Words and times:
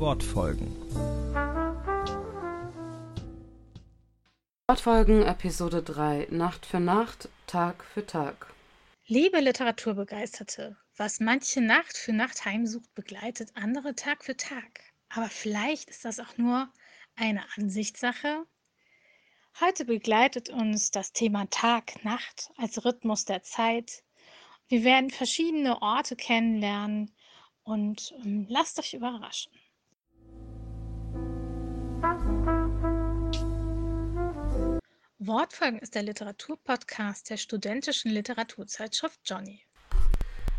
Wortfolgen. 0.00 0.74
Wortfolgen 4.66 5.20
Episode 5.20 5.82
3 5.82 6.28
Nacht 6.30 6.64
für 6.64 6.80
Nacht, 6.80 7.28
Tag 7.46 7.84
für 7.84 8.06
Tag. 8.06 8.54
Liebe 9.04 9.40
Literaturbegeisterte, 9.40 10.78
was 10.96 11.20
manche 11.20 11.60
Nacht 11.60 11.98
für 11.98 12.14
Nacht 12.14 12.46
heimsucht, 12.46 12.94
begleitet 12.94 13.50
andere 13.56 13.94
Tag 13.94 14.24
für 14.24 14.38
Tag. 14.38 14.80
Aber 15.10 15.28
vielleicht 15.28 15.90
ist 15.90 16.06
das 16.06 16.18
auch 16.18 16.38
nur 16.38 16.72
eine 17.14 17.44
Ansichtssache. 17.58 18.46
Heute 19.60 19.84
begleitet 19.84 20.48
uns 20.48 20.90
das 20.90 21.12
Thema 21.12 21.44
Tag-Nacht 21.50 22.52
als 22.56 22.86
Rhythmus 22.86 23.26
der 23.26 23.42
Zeit. 23.42 24.02
Wir 24.66 24.82
werden 24.82 25.10
verschiedene 25.10 25.82
Orte 25.82 26.16
kennenlernen 26.16 27.14
und 27.64 28.14
ähm, 28.24 28.46
lasst 28.48 28.78
euch 28.78 28.94
überraschen. 28.94 29.52
Wortfolgen 35.22 35.78
ist 35.80 35.94
der 35.94 36.02
Literaturpodcast 36.02 37.28
der 37.28 37.36
studentischen 37.36 38.10
Literaturzeitschrift 38.10 39.20
Johnny. 39.26 39.60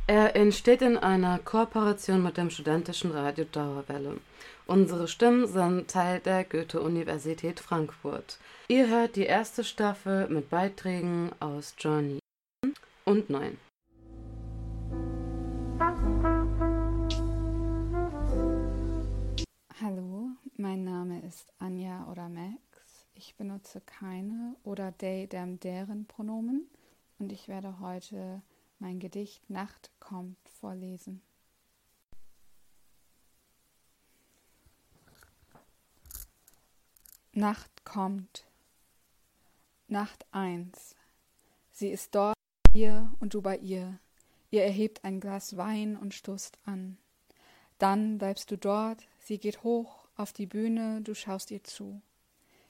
Er 0.06 0.36
entsteht 0.36 0.84
in 0.84 0.98
einer 0.98 1.40
Kooperation 1.40 2.22
mit 2.22 2.38
dem 2.38 2.52
studentischen 2.52 3.10
Radio 3.10 3.46
Dauerwelle. 3.46 4.20
Unsere 4.68 5.08
Stimmen 5.08 5.48
sind 5.48 5.90
Teil 5.90 6.20
der 6.20 6.44
Goethe-Universität 6.44 7.60
Frankfurt. 7.60 8.38
Ihr 8.68 8.88
hört 8.88 9.16
die 9.16 9.24
erste 9.24 9.64
Staffel 9.64 10.30
mit 10.30 10.52
Beiträgen 10.52 11.32
aus 11.40 11.74
Johnny 11.80 12.20
und 13.04 13.32
Neun. 13.32 13.58
Hallo, 19.82 20.30
mein 20.56 20.84
Name 20.84 21.20
ist 21.26 21.52
Anja 21.58 22.08
oder 22.12 22.30
Max. 22.30 22.71
Ich 23.24 23.36
benutze 23.36 23.82
keine 23.82 24.56
oder 24.64 24.98
they, 24.98 25.28
them, 25.28 25.60
deren 25.60 26.08
Pronomen 26.08 26.68
und 27.20 27.32
ich 27.32 27.48
werde 27.48 27.80
heute 27.80 28.42
mein 28.80 28.98
Gedicht 29.00 29.48
Nacht 29.48 29.92
kommt 30.00 30.40
vorlesen. 30.50 31.22
Nacht 37.32 37.86
kommt. 37.86 38.48
Nacht 39.88 40.26
1. 40.32 40.96
Sie 41.74 41.90
ist 41.90 42.16
dort 42.16 42.36
ihr 42.74 43.14
und 43.20 43.36
du 43.36 43.44
bei 43.44 43.58
ihr. 43.58 44.00
Ihr 44.50 44.64
erhebt 44.64 45.04
ein 45.04 45.20
Glas 45.20 45.58
Wein 45.58 45.96
und 45.96 46.16
stoßt 46.16 46.58
an. 46.66 46.98
Dann 47.78 48.18
bleibst 48.18 48.50
du 48.50 48.58
dort, 48.58 49.08
sie 49.20 49.38
geht 49.38 49.62
hoch 49.62 50.08
auf 50.16 50.34
die 50.34 50.48
Bühne, 50.48 51.04
du 51.04 51.14
schaust 51.14 51.52
ihr 51.52 51.64
zu. 51.64 52.02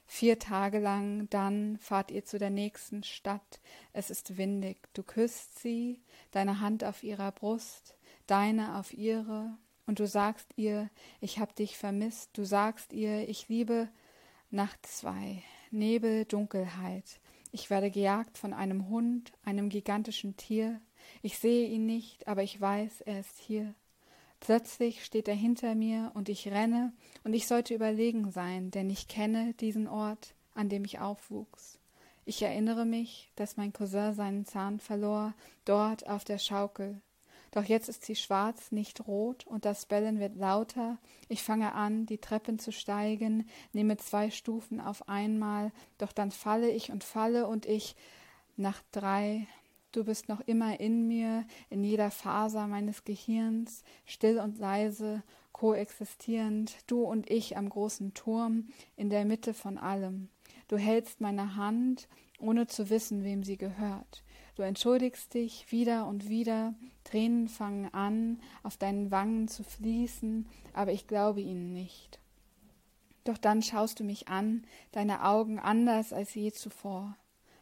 Vier 0.06 0.38
Tage 0.38 0.78
lang, 0.78 1.28
dann 1.30 1.78
fahrt 1.78 2.10
ihr 2.10 2.24
zu 2.24 2.38
der 2.38 2.50
nächsten 2.50 3.02
Stadt. 3.02 3.60
Es 3.92 4.10
ist 4.10 4.36
windig. 4.36 4.88
Du 4.92 5.02
küsst 5.02 5.58
sie, 5.58 6.02
deine 6.30 6.60
Hand 6.60 6.84
auf 6.84 7.02
ihrer 7.02 7.32
Brust, 7.32 7.96
deine 8.26 8.78
auf 8.78 8.92
ihre, 8.92 9.56
und 9.86 9.98
du 9.98 10.06
sagst 10.06 10.52
ihr, 10.56 10.90
ich 11.20 11.38
hab 11.38 11.56
dich 11.56 11.76
vermisst. 11.76 12.30
Du 12.34 12.44
sagst 12.44 12.92
ihr, 12.92 13.28
ich 13.28 13.48
liebe 13.48 13.88
Nacht 14.50 14.86
zwei, 14.86 15.42
Nebel, 15.70 16.24
Dunkelheit. 16.24 17.20
Ich 17.50 17.68
werde 17.70 17.90
gejagt 17.90 18.38
von 18.38 18.52
einem 18.52 18.88
Hund, 18.88 19.32
einem 19.44 19.68
gigantischen 19.68 20.36
Tier. 20.36 20.80
Ich 21.20 21.38
sehe 21.38 21.68
ihn 21.68 21.86
nicht, 21.86 22.28
aber 22.28 22.42
ich 22.42 22.60
weiß, 22.60 23.02
er 23.02 23.20
ist 23.20 23.38
hier. 23.38 23.74
Plötzlich 24.42 25.04
steht 25.04 25.28
er 25.28 25.36
hinter 25.36 25.76
mir 25.76 26.10
und 26.14 26.28
ich 26.28 26.48
renne, 26.48 26.92
und 27.22 27.32
ich 27.32 27.46
sollte 27.46 27.76
überlegen 27.76 28.32
sein, 28.32 28.72
denn 28.72 28.90
ich 28.90 29.06
kenne 29.06 29.54
diesen 29.54 29.86
Ort, 29.86 30.34
an 30.52 30.68
dem 30.68 30.84
ich 30.84 30.98
aufwuchs. 30.98 31.78
Ich 32.24 32.42
erinnere 32.42 32.84
mich, 32.84 33.30
dass 33.36 33.56
mein 33.56 33.72
Cousin 33.72 34.14
seinen 34.14 34.44
Zahn 34.44 34.80
verlor, 34.80 35.32
dort 35.64 36.08
auf 36.08 36.24
der 36.24 36.38
Schaukel. 36.38 37.00
Doch 37.52 37.62
jetzt 37.62 37.88
ist 37.88 38.04
sie 38.04 38.16
schwarz, 38.16 38.72
nicht 38.72 39.06
rot, 39.06 39.46
und 39.46 39.64
das 39.64 39.86
Bellen 39.86 40.18
wird 40.18 40.34
lauter. 40.34 40.98
Ich 41.28 41.44
fange 41.44 41.72
an, 41.72 42.06
die 42.06 42.18
Treppen 42.18 42.58
zu 42.58 42.72
steigen, 42.72 43.48
nehme 43.72 43.96
zwei 43.96 44.32
Stufen 44.32 44.80
auf 44.80 45.08
einmal, 45.08 45.70
doch 45.98 46.10
dann 46.10 46.32
falle 46.32 46.68
ich 46.68 46.90
und 46.90 47.04
falle, 47.04 47.46
und 47.46 47.64
ich 47.64 47.94
nach 48.56 48.82
drei, 48.90 49.46
Du 49.92 50.04
bist 50.04 50.30
noch 50.30 50.40
immer 50.40 50.80
in 50.80 51.06
mir, 51.06 51.44
in 51.68 51.84
jeder 51.84 52.10
Faser 52.10 52.66
meines 52.66 53.04
Gehirns, 53.04 53.84
still 54.06 54.38
und 54.38 54.58
leise, 54.58 55.22
koexistierend, 55.52 56.74
du 56.86 57.02
und 57.02 57.30
ich 57.30 57.58
am 57.58 57.68
großen 57.68 58.14
Turm, 58.14 58.68
in 58.96 59.10
der 59.10 59.26
Mitte 59.26 59.52
von 59.52 59.76
allem. 59.76 60.30
Du 60.68 60.78
hältst 60.78 61.20
meine 61.20 61.56
Hand, 61.56 62.08
ohne 62.38 62.66
zu 62.66 62.88
wissen, 62.88 63.22
wem 63.22 63.44
sie 63.44 63.58
gehört. 63.58 64.24
Du 64.54 64.62
entschuldigst 64.62 65.34
dich 65.34 65.70
wieder 65.70 66.06
und 66.06 66.28
wieder, 66.30 66.74
Tränen 67.04 67.48
fangen 67.48 67.92
an, 67.92 68.40
auf 68.62 68.78
deinen 68.78 69.10
Wangen 69.10 69.46
zu 69.46 69.62
fließen, 69.62 70.46
aber 70.72 70.92
ich 70.92 71.06
glaube 71.06 71.42
ihnen 71.42 71.74
nicht. 71.74 72.18
Doch 73.24 73.36
dann 73.36 73.62
schaust 73.62 74.00
du 74.00 74.04
mich 74.04 74.28
an, 74.28 74.64
deine 74.90 75.24
Augen 75.24 75.58
anders 75.58 76.14
als 76.14 76.34
je 76.34 76.50
zuvor. 76.50 77.16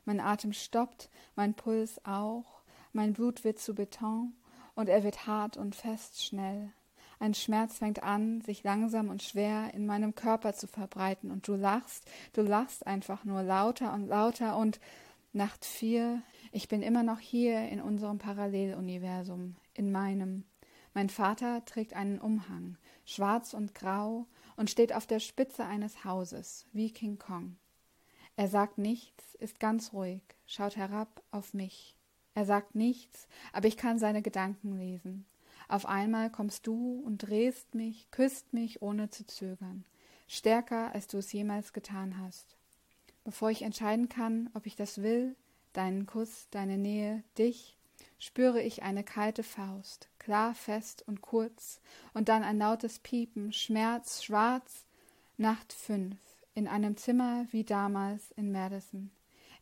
Mein 0.05 0.21
Atem 0.21 0.53
stoppt, 0.53 1.11
mein 1.37 1.55
Puls 1.55 2.05
auch, 2.05 2.63
mein 2.93 3.13
Blut 3.13 3.45
wird 3.45 3.59
zu 3.59 3.75
Beton 3.75 4.33
und 4.75 4.89
er 4.89 5.05
wird 5.05 5.27
hart 5.27 5.57
und 5.57 5.75
fest 5.75 6.25
schnell. 6.25 6.73
Ein 7.19 7.35
Schmerz 7.35 7.79
fängt 7.79 8.03
an, 8.03 8.41
sich 8.41 8.63
langsam 8.63 9.09
und 9.11 9.23
schwer 9.23 9.75
in 9.75 9.85
meinem 9.85 10.15
Körper 10.15 10.55
zu 10.55 10.67
verbreiten 10.67 11.31
und 11.31 11.47
du 11.47 11.55
lachst, 11.55 12.11
du 12.33 12.41
lachst 12.41 12.87
einfach 12.87 13.25
nur 13.25 13.43
lauter 13.43 13.93
und 13.93 14.07
lauter 14.07 14.57
und 14.57 14.81
Nacht 15.33 15.65
vier, 15.65 16.23
ich 16.51 16.67
bin 16.67 16.83
immer 16.83 17.05
noch 17.05 17.21
hier 17.21 17.69
in 17.69 17.81
unserem 17.81 18.19
Paralleluniversum, 18.19 19.55
in 19.75 19.93
meinem. 19.93 20.43
Mein 20.93 21.09
Vater 21.09 21.65
trägt 21.65 21.95
einen 21.95 22.19
Umhang, 22.19 22.77
schwarz 23.05 23.55
und 23.55 23.73
grau, 23.73 24.27
und 24.57 24.71
steht 24.71 24.93
auf 24.93 25.07
der 25.07 25.21
Spitze 25.21 25.65
eines 25.65 26.05
Hauses, 26.05 26.67
wie 26.73 26.93
King 26.93 27.17
Kong. 27.19 27.57
Er 28.41 28.49
sagt 28.49 28.79
nichts, 28.79 29.35
ist 29.35 29.61
ganz 29.61 29.93
ruhig, 29.93 30.23
schaut 30.47 30.79
herab 30.79 31.23
auf 31.31 31.53
mich. 31.53 31.95
Er 32.35 32.47
sagt 32.47 32.75
nichts, 32.75 33.29
aber 33.53 33.69
ich 33.69 33.77
kann 33.77 33.99
seine 33.99 34.23
Gedanken 34.23 34.79
lesen. 34.79 35.27
Auf 35.69 35.85
einmal 35.85 36.31
kommst 36.31 36.67
du 36.67 37.03
und 37.05 37.19
drehst 37.19 37.75
mich, 37.75 38.11
küsst 38.11 38.55
mich, 38.55 38.81
ohne 38.81 39.11
zu 39.11 39.27
zögern. 39.27 39.85
Stärker, 40.27 40.95
als 40.95 41.07
du 41.07 41.19
es 41.19 41.31
jemals 41.31 41.75
getan 41.75 42.17
hast. 42.19 42.57
Bevor 43.25 43.51
ich 43.51 43.61
entscheiden 43.61 44.09
kann, 44.09 44.49
ob 44.55 44.65
ich 44.65 44.75
das 44.75 45.03
will, 45.03 45.37
deinen 45.75 46.07
Kuss, 46.07 46.49
deine 46.51 46.79
Nähe, 46.79 47.23
dich, 47.37 47.77
spüre 48.19 48.63
ich 48.63 48.83
eine 48.83 49.05
kalte 49.05 49.43
Faust, 49.43 50.09
klar, 50.19 50.55
fest 50.55 51.05
und 51.07 51.21
kurz, 51.21 51.83
und 52.15 52.31
dann 52.31 52.43
ein 52.43 52.57
lautes 52.57 53.01
Piepen, 53.01 53.53
Schmerz, 53.53 54.23
schwarz, 54.23 54.87
Nacht 55.37 55.75
fünf 55.75 56.17
in 56.61 56.69
einem 56.69 56.99
Zimmer 56.99 57.47
wie 57.53 57.65
damals 57.65 58.33
in 58.33 58.53
Madison. 58.53 59.11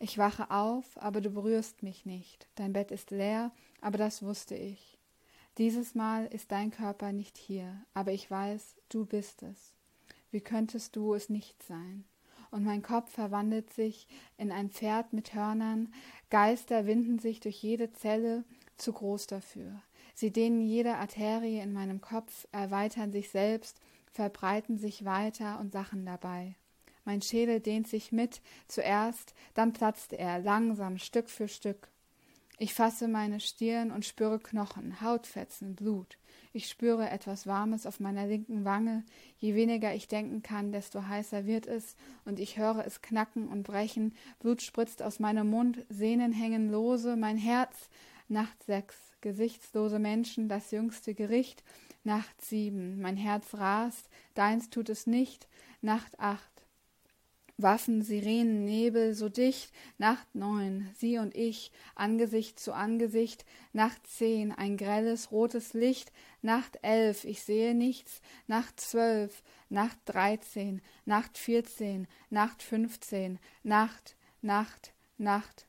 Ich 0.00 0.18
wache 0.18 0.50
auf, 0.50 0.84
aber 0.96 1.20
du 1.20 1.30
berührst 1.30 1.84
mich 1.84 2.04
nicht. 2.04 2.48
Dein 2.56 2.72
Bett 2.72 2.90
ist 2.90 3.12
leer, 3.12 3.52
aber 3.80 3.98
das 3.98 4.20
wusste 4.20 4.56
ich. 4.56 4.98
Dieses 5.58 5.94
Mal 5.94 6.26
ist 6.26 6.50
dein 6.50 6.72
Körper 6.72 7.12
nicht 7.12 7.38
hier, 7.38 7.72
aber 7.94 8.10
ich 8.10 8.28
weiß, 8.28 8.74
du 8.88 9.06
bist 9.06 9.44
es. 9.44 9.74
Wie 10.32 10.40
könntest 10.40 10.96
du 10.96 11.14
es 11.14 11.28
nicht 11.28 11.62
sein? 11.62 12.04
Und 12.50 12.64
mein 12.64 12.82
Kopf 12.82 13.12
verwandelt 13.12 13.72
sich 13.72 14.08
in 14.36 14.50
ein 14.50 14.68
Pferd 14.68 15.12
mit 15.12 15.34
Hörnern, 15.34 15.94
Geister 16.30 16.84
winden 16.84 17.20
sich 17.20 17.38
durch 17.38 17.62
jede 17.62 17.92
Zelle, 17.92 18.42
zu 18.76 18.92
groß 18.92 19.28
dafür. 19.28 19.82
Sie 20.14 20.32
dehnen 20.32 20.62
jede 20.62 20.96
Arterie 20.96 21.60
in 21.60 21.72
meinem 21.72 22.00
Kopf, 22.00 22.48
erweitern 22.50 23.12
sich 23.12 23.30
selbst, 23.30 23.80
verbreiten 24.10 24.78
sich 24.78 25.04
weiter 25.04 25.60
und 25.60 25.74
lachen 25.74 26.04
dabei. 26.04 26.56
Mein 27.08 27.22
Schädel 27.22 27.60
dehnt 27.60 27.88
sich 27.88 28.12
mit, 28.12 28.42
zuerst, 28.66 29.32
dann 29.54 29.72
platzt 29.72 30.12
er, 30.12 30.40
langsam, 30.40 30.98
Stück 30.98 31.30
für 31.30 31.48
Stück. 31.48 31.88
Ich 32.58 32.74
fasse 32.74 33.08
meine 33.08 33.40
Stirn 33.40 33.92
und 33.92 34.04
spüre 34.04 34.38
Knochen, 34.38 35.00
Hautfetzen, 35.00 35.74
Blut. 35.74 36.18
Ich 36.52 36.68
spüre 36.68 37.08
etwas 37.08 37.46
Warmes 37.46 37.86
auf 37.86 37.98
meiner 37.98 38.26
linken 38.26 38.66
Wange. 38.66 39.04
Je 39.38 39.54
weniger 39.54 39.94
ich 39.94 40.08
denken 40.08 40.42
kann, 40.42 40.70
desto 40.70 41.02
heißer 41.02 41.46
wird 41.46 41.66
es, 41.66 41.96
und 42.26 42.38
ich 42.38 42.58
höre 42.58 42.84
es 42.84 43.00
knacken 43.00 43.48
und 43.48 43.62
brechen. 43.62 44.14
Blut 44.38 44.60
spritzt 44.60 45.02
aus 45.02 45.18
meinem 45.18 45.48
Mund, 45.48 45.86
Sehnen 45.88 46.32
hängen 46.32 46.70
lose, 46.70 47.16
mein 47.16 47.38
Herz. 47.38 47.88
Nacht 48.28 48.62
sechs, 48.64 48.98
gesichtslose 49.22 49.98
Menschen, 49.98 50.50
das 50.50 50.72
jüngste 50.72 51.14
Gericht. 51.14 51.64
Nacht 52.04 52.38
sieben, 52.42 53.00
mein 53.00 53.16
Herz 53.16 53.54
rast, 53.54 54.10
deins 54.34 54.68
tut 54.68 54.90
es 54.90 55.06
nicht. 55.06 55.48
Nacht 55.80 56.20
acht, 56.20 56.58
Waffen, 57.60 58.02
Sirenen, 58.02 58.64
Nebel 58.64 59.14
so 59.14 59.28
dicht, 59.28 59.72
Nacht 59.98 60.32
neun, 60.32 60.88
sie 60.96 61.18
und 61.18 61.34
ich, 61.34 61.72
Angesicht 61.96 62.60
zu 62.60 62.72
Angesicht, 62.72 63.44
Nacht 63.72 64.06
zehn, 64.06 64.52
ein 64.52 64.76
grelles 64.76 65.32
rotes 65.32 65.74
Licht, 65.74 66.12
Nacht 66.40 66.78
elf, 66.82 67.24
ich 67.24 67.42
sehe 67.42 67.74
nichts, 67.74 68.20
Nacht 68.46 68.78
zwölf, 68.78 69.42
Nacht 69.70 69.98
dreizehn, 70.04 70.80
Nacht 71.04 71.36
vierzehn, 71.36 72.06
Nacht 72.30 72.62
fünfzehn, 72.62 73.40
Nacht, 73.64 74.14
Nacht, 74.40 74.94
Nacht. 75.16 75.66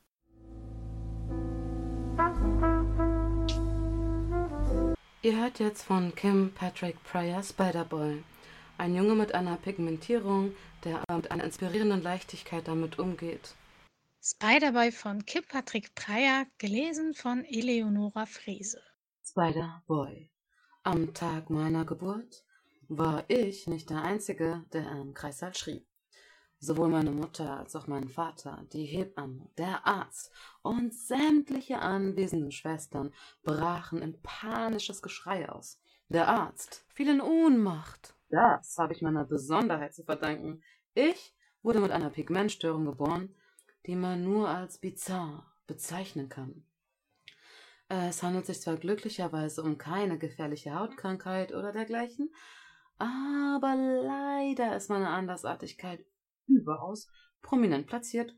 Ihr 5.22 5.36
hört 5.36 5.58
jetzt 5.58 5.82
von 5.82 6.14
Kim 6.14 6.52
Patrick 6.54 7.02
Pryor 7.02 7.42
Spider-Boy. 7.42 8.22
Ein 8.78 8.94
Junge 8.94 9.14
mit 9.14 9.34
einer 9.34 9.56
Pigmentierung, 9.56 10.52
der 10.84 11.02
mit 11.14 11.30
einer 11.30 11.44
inspirierenden 11.44 12.02
Leichtigkeit 12.02 12.68
damit 12.68 12.98
umgeht. 12.98 13.54
Spider-Boy 14.22 14.92
von 14.92 15.24
Kim 15.24 15.44
Patrick 15.48 15.94
Pryor, 15.94 16.44
gelesen 16.58 17.14
von 17.14 17.44
Eleonora 17.44 18.26
Frese. 18.26 18.82
Spider-Boy. 19.24 20.30
Am 20.82 21.14
Tag 21.14 21.50
meiner 21.50 21.84
Geburt 21.84 22.44
war 22.88 23.24
ich 23.28 23.66
nicht 23.66 23.90
der 23.90 24.02
Einzige, 24.02 24.64
der 24.72 24.90
im 24.90 25.14
Kreissaal 25.14 25.54
schrie. 25.54 25.86
Sowohl 26.58 26.88
meine 26.88 27.10
Mutter 27.10 27.58
als 27.58 27.74
auch 27.74 27.86
mein 27.86 28.08
Vater, 28.08 28.66
die 28.72 28.84
Hebamme, 28.84 29.48
der 29.56 29.86
Arzt 29.86 30.30
und 30.60 30.92
sämtliche 30.92 31.78
anwesenden 31.78 32.52
Schwestern 32.52 33.14
brachen 33.42 34.02
in 34.02 34.20
panisches 34.20 35.00
Geschrei 35.00 35.48
aus. 35.48 35.80
Der 36.08 36.28
Arzt 36.28 36.84
fiel 36.88 37.08
in 37.08 37.22
Ohnmacht. 37.22 38.14
Das 38.30 38.76
habe 38.78 38.92
ich 38.92 39.02
meiner 39.02 39.24
Besonderheit 39.24 39.94
zu 39.94 40.04
verdanken. 40.04 40.62
Ich 40.94 41.34
wurde 41.62 41.80
mit 41.80 41.90
einer 41.90 42.10
Pigmentstörung 42.10 42.84
geboren, 42.84 43.34
die 43.86 43.96
man 43.96 44.24
nur 44.24 44.48
als 44.48 44.78
bizarr 44.78 45.52
bezeichnen 45.66 46.28
kann. 46.28 46.64
Es 47.88 48.22
handelt 48.22 48.46
sich 48.46 48.60
zwar 48.60 48.76
glücklicherweise 48.76 49.62
um 49.62 49.76
keine 49.76 50.16
gefährliche 50.16 50.78
Hautkrankheit 50.78 51.52
oder 51.52 51.72
dergleichen, 51.72 52.32
aber 52.98 53.74
leider 53.74 54.76
ist 54.76 54.90
meine 54.90 55.08
Andersartigkeit 55.08 56.04
überaus 56.46 57.08
prominent 57.42 57.88
platziert. 57.88 58.36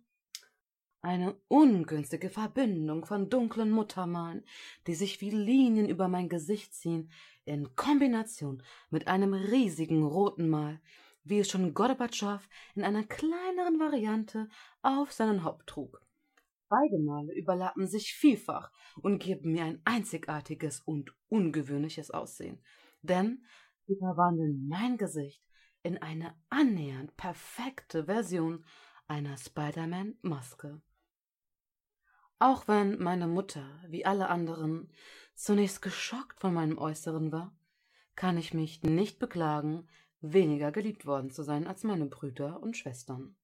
Eine 1.04 1.34
ungünstige 1.49 2.31
Verbindung 2.31 3.04
von 3.04 3.28
dunklen 3.28 3.72
Muttermalen, 3.72 4.44
die 4.87 4.94
sich 4.94 5.20
wie 5.20 5.31
Linien 5.31 5.88
über 5.88 6.06
mein 6.06 6.28
Gesicht 6.28 6.75
ziehen, 6.75 7.10
in 7.44 7.75
Kombination 7.75 8.62
mit 8.88 9.08
einem 9.08 9.34
riesigen 9.34 10.04
roten 10.04 10.49
Mal, 10.49 10.81
wie 11.25 11.40
es 11.40 11.50
schon 11.50 11.75
Gorbatschow 11.75 12.49
in 12.76 12.84
einer 12.84 13.02
kleineren 13.02 13.81
Variante 13.81 14.49
auf 14.82 15.10
seinen 15.10 15.43
Haupt 15.43 15.66
trug. 15.66 16.00
Beide 16.69 17.00
Male 17.00 17.34
überlappen 17.34 17.88
sich 17.88 18.14
vielfach 18.14 18.70
und 19.02 19.19
geben 19.19 19.52
mir 19.52 19.64
ein 19.64 19.82
einzigartiges 19.84 20.81
und 20.81 21.12
ungewöhnliches 21.28 22.12
Aussehen, 22.12 22.62
denn 23.02 23.44
sie 23.88 23.96
verwandeln 23.96 24.69
mein 24.69 24.98
Gesicht 24.98 25.44
in 25.82 25.98
eine 25.98 26.34
annähernd 26.48 27.16
perfekte 27.16 28.05
Version 28.05 28.64
einer 29.08 29.37
Spider-Man-Maske. 29.37 30.81
Auch 32.44 32.67
wenn 32.67 33.00
meine 33.00 33.29
Mutter, 33.29 33.65
wie 33.87 34.05
alle 34.05 34.29
anderen, 34.29 34.91
zunächst 35.37 35.81
geschockt 35.81 36.41
von 36.41 36.53
meinem 36.53 36.77
Äußeren 36.77 37.31
war, 37.31 37.56
kann 38.17 38.37
ich 38.37 38.53
mich 38.53 38.83
nicht 38.83 39.21
beklagen, 39.21 39.87
weniger 40.21 40.73
geliebt 40.73 41.06
worden 41.06 41.31
zu 41.31 41.44
sein 41.44 41.69
als 41.69 41.85
meine 41.85 42.06
Brüder 42.06 42.61
und 42.61 42.77
Schwestern. 42.77 43.37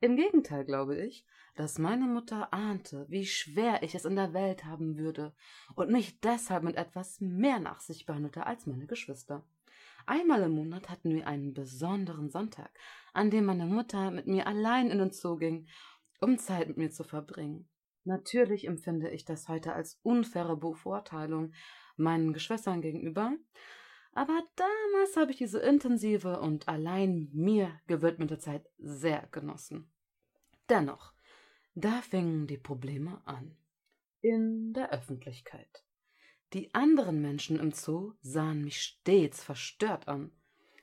Im 0.00 0.16
Gegenteil 0.16 0.64
glaube 0.64 0.96
ich, 0.96 1.26
dass 1.56 1.78
meine 1.78 2.06
Mutter 2.06 2.54
ahnte, 2.54 3.04
wie 3.10 3.26
schwer 3.26 3.82
ich 3.82 3.94
es 3.94 4.06
in 4.06 4.16
der 4.16 4.32
Welt 4.32 4.64
haben 4.64 4.96
würde 4.96 5.34
und 5.74 5.90
mich 5.90 6.18
deshalb 6.20 6.62
mit 6.62 6.76
etwas 6.76 7.20
mehr 7.20 7.60
Nachsicht 7.60 8.06
behandelte 8.06 8.46
als 8.46 8.66
meine 8.66 8.86
Geschwister. 8.86 9.44
Einmal 10.06 10.44
im 10.44 10.52
Monat 10.52 10.88
hatten 10.88 11.14
wir 11.14 11.26
einen 11.26 11.52
besonderen 11.52 12.30
Sonntag, 12.30 12.70
an 13.12 13.30
dem 13.30 13.44
meine 13.44 13.66
Mutter 13.66 14.10
mit 14.10 14.26
mir 14.26 14.46
allein 14.46 14.90
in 14.90 14.96
den 14.96 15.12
Zoo 15.12 15.36
ging, 15.36 15.68
um 16.22 16.38
Zeit 16.38 16.68
mit 16.68 16.78
mir 16.78 16.90
zu 16.90 17.04
verbringen. 17.04 17.68
Natürlich 18.08 18.66
empfinde 18.66 19.10
ich 19.10 19.26
das 19.26 19.48
heute 19.48 19.74
als 19.74 20.00
unfaire 20.02 20.56
Bevorteilung 20.56 21.52
meinen 21.98 22.32
Geschwistern 22.32 22.80
gegenüber, 22.80 23.36
aber 24.12 24.42
damals 24.56 25.14
habe 25.18 25.30
ich 25.30 25.36
diese 25.36 25.58
intensive 25.58 26.40
und 26.40 26.68
allein 26.68 27.28
mir 27.34 27.78
gewidmete 27.86 28.38
Zeit 28.38 28.66
sehr 28.78 29.28
genossen. 29.30 29.92
Dennoch, 30.70 31.12
da 31.74 32.00
fingen 32.00 32.46
die 32.46 32.56
Probleme 32.56 33.20
an. 33.26 33.58
In 34.22 34.72
der 34.72 34.90
Öffentlichkeit. 34.90 35.84
Die 36.54 36.74
anderen 36.74 37.20
Menschen 37.20 37.60
im 37.60 37.72
Zoo 37.72 38.14
sahen 38.22 38.64
mich 38.64 38.80
stets 38.80 39.44
verstört 39.44 40.08
an. 40.08 40.32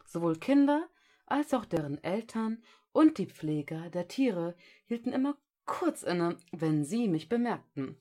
Sowohl 0.05 0.35
Kinder 0.35 0.87
als 1.25 1.55
auch 1.55 1.65
deren 1.65 2.03
Eltern 2.03 2.63
und 2.91 3.17
die 3.17 3.25
Pfleger 3.25 3.89
der 3.89 4.07
Tiere 4.07 4.55
hielten 4.85 5.11
immer 5.11 5.35
kurz 5.65 6.03
inne, 6.03 6.37
wenn 6.51 6.83
sie 6.83 7.07
mich 7.07 7.29
bemerkten. 7.29 7.97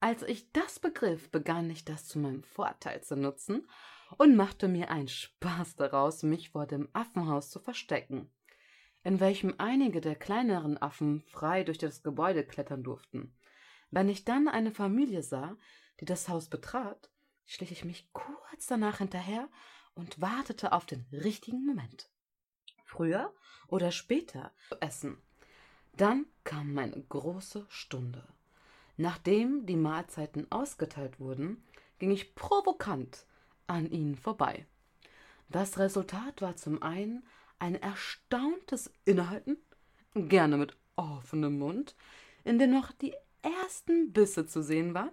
Als 0.00 0.22
ich 0.22 0.52
das 0.52 0.80
begriff, 0.80 1.30
begann 1.30 1.70
ich 1.70 1.84
das 1.84 2.06
zu 2.06 2.18
meinem 2.18 2.42
Vorteil 2.42 3.02
zu 3.02 3.16
nutzen 3.16 3.66
und 4.18 4.36
machte 4.36 4.68
mir 4.68 4.90
einen 4.90 5.08
Spaß 5.08 5.76
daraus, 5.76 6.22
mich 6.22 6.50
vor 6.50 6.66
dem 6.66 6.88
Affenhaus 6.92 7.50
zu 7.50 7.58
verstecken, 7.58 8.30
in 9.02 9.20
welchem 9.20 9.54
einige 9.58 10.00
der 10.00 10.14
kleineren 10.14 10.76
Affen 10.76 11.22
frei 11.22 11.64
durch 11.64 11.78
das 11.78 12.02
Gebäude 12.02 12.44
klettern 12.44 12.82
durften. 12.82 13.34
Wenn 13.90 14.08
ich 14.08 14.24
dann 14.24 14.48
eine 14.48 14.72
Familie 14.72 15.22
sah, 15.22 15.56
die 16.00 16.04
das 16.04 16.28
Haus 16.28 16.48
betrat, 16.48 17.10
schlich 17.46 17.72
ich 17.72 17.84
mich 17.84 18.12
kurz 18.12 18.66
danach 18.66 18.98
hinterher 18.98 19.48
und 19.94 20.20
wartete 20.20 20.72
auf 20.72 20.86
den 20.86 21.06
richtigen 21.12 21.64
Moment. 21.64 22.10
Früher 22.84 23.34
oder 23.68 23.90
später 23.90 24.52
zu 24.68 24.80
essen. 24.80 25.22
Dann 25.96 26.26
kam 26.42 26.74
meine 26.74 27.00
große 27.08 27.66
Stunde. 27.68 28.24
Nachdem 28.96 29.66
die 29.66 29.76
Mahlzeiten 29.76 30.50
ausgeteilt 30.50 31.20
wurden, 31.20 31.62
ging 31.98 32.10
ich 32.10 32.34
provokant 32.34 33.26
an 33.66 33.90
ihnen 33.90 34.16
vorbei. 34.16 34.66
Das 35.48 35.78
Resultat 35.78 36.42
war 36.42 36.56
zum 36.56 36.82
einen 36.82 37.24
ein 37.58 37.76
erstauntes 37.76 38.90
Innehalten, 39.04 39.56
gerne 40.14 40.56
mit 40.56 40.76
offenem 40.96 41.58
Mund, 41.58 41.94
in 42.44 42.58
dem 42.58 42.72
noch 42.72 42.92
die 42.92 43.14
ersten 43.42 44.12
Bisse 44.12 44.46
zu 44.46 44.62
sehen 44.62 44.94
war, 44.94 45.12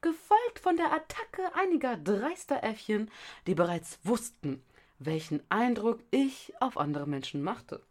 gefolgt 0.00 0.58
von 0.58 0.76
der 0.76 0.92
Attacke 0.92 1.54
einiger 1.54 1.96
dreister 1.96 2.62
Äffchen, 2.64 3.10
die 3.46 3.54
bereits 3.54 3.98
wussten, 4.02 4.62
welchen 4.98 5.40
Eindruck 5.50 6.00
ich 6.10 6.52
auf 6.60 6.78
andere 6.78 7.06
Menschen 7.06 7.42
machte. 7.42 7.85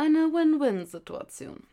Eine 0.00 0.32
Win-Win-Situation. 0.32 1.64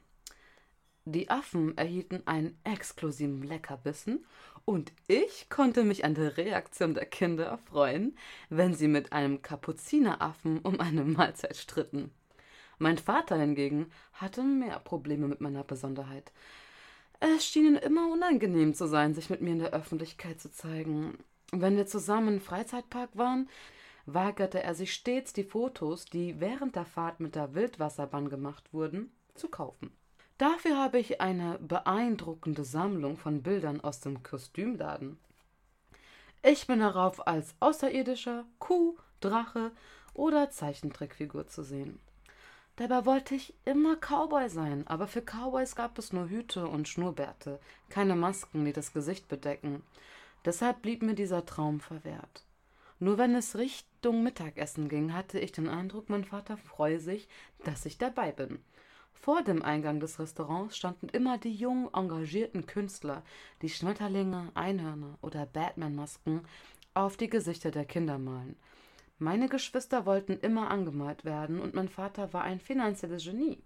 Die 1.05 1.29
Affen 1.29 1.77
erhielten 1.77 2.23
einen 2.25 2.57
exklusiven 2.63 3.43
Leckerbissen 3.43 4.25
und 4.65 4.91
ich 5.05 5.47
konnte 5.51 5.83
mich 5.83 6.05
an 6.05 6.15
der 6.15 6.35
Reaktion 6.35 6.95
der 6.95 7.05
Kinder 7.05 7.45
erfreuen, 7.45 8.17
wenn 8.49 8.73
sie 8.73 8.87
mit 8.87 9.13
einem 9.13 9.43
Kapuzineraffen 9.43 10.57
um 10.61 10.79
eine 10.79 11.03
Mahlzeit 11.03 11.55
stritten. 11.55 12.09
Mein 12.79 12.97
Vater 12.97 13.37
hingegen 13.37 13.91
hatte 14.13 14.41
mehr 14.41 14.79
Probleme 14.79 15.27
mit 15.27 15.39
meiner 15.39 15.63
Besonderheit. 15.63 16.31
Es 17.19 17.45
schien 17.45 17.67
ihm 17.67 17.75
immer 17.75 18.11
unangenehm 18.11 18.73
zu 18.73 18.87
sein, 18.87 19.13
sich 19.13 19.29
mit 19.29 19.41
mir 19.41 19.51
in 19.51 19.59
der 19.59 19.73
Öffentlichkeit 19.73 20.41
zu 20.41 20.51
zeigen. 20.51 21.19
Wenn 21.51 21.77
wir 21.77 21.85
zusammen 21.85 22.29
im 22.29 22.41
Freizeitpark 22.41 23.11
waren, 23.13 23.47
weigerte 24.05 24.61
er 24.61 24.75
sich 24.75 24.93
stets, 24.93 25.33
die 25.33 25.43
Fotos, 25.43 26.05
die 26.05 26.39
während 26.39 26.75
der 26.75 26.85
Fahrt 26.85 27.19
mit 27.19 27.35
der 27.35 27.53
Wildwasserbahn 27.53 28.29
gemacht 28.29 28.73
wurden, 28.73 29.11
zu 29.33 29.49
kaufen. 29.49 29.91
Dafür 30.37 30.77
habe 30.77 30.99
ich 30.99 31.21
eine 31.21 31.57
beeindruckende 31.59 32.65
Sammlung 32.65 33.17
von 33.17 33.41
Bildern 33.41 33.81
aus 33.81 34.01
dem 34.01 34.21
Kostümladen. 34.21 35.17
Ich 36.43 36.67
bin 36.67 36.79
darauf 36.79 37.25
als 37.25 37.55
außerirdischer 37.59 38.45
Kuh, 38.59 38.97
Drache 39.21 39.71
oder 40.13 40.49
Zeichentrickfigur 40.51 41.47
zu 41.47 41.63
sehen. 41.63 41.99
Dabei 42.75 43.05
wollte 43.05 43.35
ich 43.35 43.53
immer 43.63 43.95
Cowboy 43.95 44.49
sein, 44.49 44.85
aber 44.85 45.07
für 45.07 45.21
Cowboys 45.21 45.75
gab 45.75 45.97
es 45.97 46.11
nur 46.11 46.27
Hüte 46.27 46.67
und 46.67 46.89
Schnurrbärte, 46.89 47.59
keine 47.89 48.15
Masken, 48.15 48.65
die 48.65 48.73
das 48.73 48.91
Gesicht 48.91 49.29
bedecken. 49.29 49.81
Deshalb 50.43 50.81
blieb 50.81 51.01
mir 51.01 51.15
dieser 51.15 51.45
Traum 51.45 51.79
verwehrt. 51.79 52.44
Nur 52.99 53.17
wenn 53.17 53.35
es 53.35 53.57
Richtung 53.57 54.23
Mittagessen 54.23 54.87
ging, 54.87 55.13
hatte 55.13 55.39
ich 55.39 55.51
den 55.51 55.67
Eindruck, 55.67 56.09
mein 56.09 56.23
Vater 56.23 56.57
freue 56.57 56.99
sich, 56.99 57.27
dass 57.63 57.85
ich 57.85 57.97
dabei 57.97 58.31
bin. 58.31 58.59
Vor 59.13 59.41
dem 59.41 59.63
Eingang 59.63 59.99
des 59.99 60.19
Restaurants 60.19 60.77
standen 60.77 61.09
immer 61.09 61.37
die 61.37 61.53
jungen, 61.53 61.89
engagierten 61.93 62.67
Künstler, 62.67 63.23
die 63.61 63.69
Schmetterlinge, 63.69 64.51
Einhörner 64.53 65.17
oder 65.21 65.45
Batman-Masken 65.45 66.41
auf 66.93 67.17
die 67.17 67.29
Gesichter 67.29 67.71
der 67.71 67.85
Kinder 67.85 68.17
malen. 68.17 68.55
Meine 69.17 69.49
Geschwister 69.49 70.05
wollten 70.05 70.33
immer 70.39 70.69
angemalt 70.69 71.25
werden 71.25 71.59
und 71.59 71.73
mein 71.73 71.89
Vater 71.89 72.33
war 72.33 72.43
ein 72.43 72.59
finanzielles 72.59 73.23
Genie. 73.23 73.63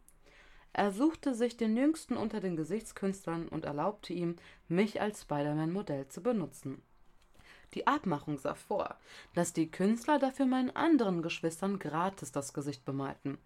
Er 0.73 0.91
suchte 0.91 1.33
sich 1.33 1.57
den 1.57 1.75
jüngsten 1.75 2.15
unter 2.15 2.39
den 2.39 2.55
Gesichtskünstlern 2.55 3.47
und 3.47 3.65
erlaubte 3.65 4.13
ihm, 4.13 4.35
mich 4.67 5.01
als 5.01 5.23
Spider-Man-Modell 5.23 6.07
zu 6.07 6.21
benutzen. 6.21 6.81
Die 7.73 7.87
Abmachung 7.87 8.37
sah 8.37 8.55
vor, 8.55 8.95
dass 9.33 9.53
die 9.53 9.69
Künstler 9.69 10.19
dafür 10.19 10.45
meinen 10.45 10.75
anderen 10.75 11.21
Geschwistern 11.21 11.79
gratis 11.79 12.31
das 12.31 12.53
Gesicht 12.53 12.85
bemalten. 12.85 13.37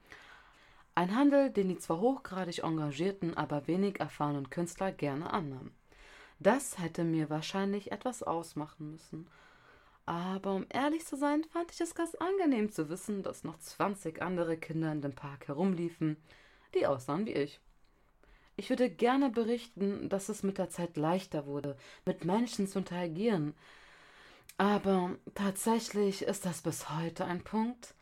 Ein 0.96 1.16
Handel, 1.16 1.50
den 1.50 1.70
die 1.70 1.78
zwar 1.78 2.00
hochgradig 2.00 2.64
engagierten, 2.64 3.36
aber 3.36 3.68
wenig 3.68 4.00
erfahrenen 4.00 4.50
Künstler 4.50 4.92
gerne 4.92 5.34
annahmen. 5.34 5.74
Das 6.40 6.80
hätte 6.80 7.04
mir 7.04 7.30
wahrscheinlich 7.30 7.92
etwas 7.92 8.22
ausmachen 8.22 8.92
müssen. 8.92 9.28
Aber 10.06 10.54
um 10.54 10.66
ehrlich 10.70 11.06
zu 11.06 11.16
sein, 11.16 11.44
fand 11.46 11.72
ich 11.72 11.80
es 11.80 11.96
ganz 11.96 12.16
angenehm 12.16 12.72
zu 12.72 12.90
wissen, 12.90 13.24
dass 13.24 13.44
noch 13.44 13.58
20 13.58 14.22
andere 14.22 14.58
Kinder 14.58 14.92
in 14.92 15.02
dem 15.02 15.14
Park 15.14 15.48
herumliefen, 15.48 16.18
die 16.76 16.86
aussahen 16.86 17.26
wie 17.26 17.34
ich. 17.34 17.62
Ich 18.56 18.70
würde 18.70 18.90
gerne 18.90 19.30
berichten, 19.30 20.10
dass 20.10 20.30
es 20.30 20.44
mit 20.44 20.58
der 20.58 20.70
Zeit 20.70 20.98
leichter 20.98 21.48
wurde, 21.48 21.76
mit 22.06 22.26
Menschen 22.26 22.68
zu 22.68 22.80
interagieren. 22.80 23.56
Aber 24.58 25.18
tatsächlich 25.34 26.22
ist 26.22 26.46
das 26.46 26.62
bis 26.62 26.90
heute 26.90 27.26
ein 27.26 27.44
Punkt, 27.44 27.96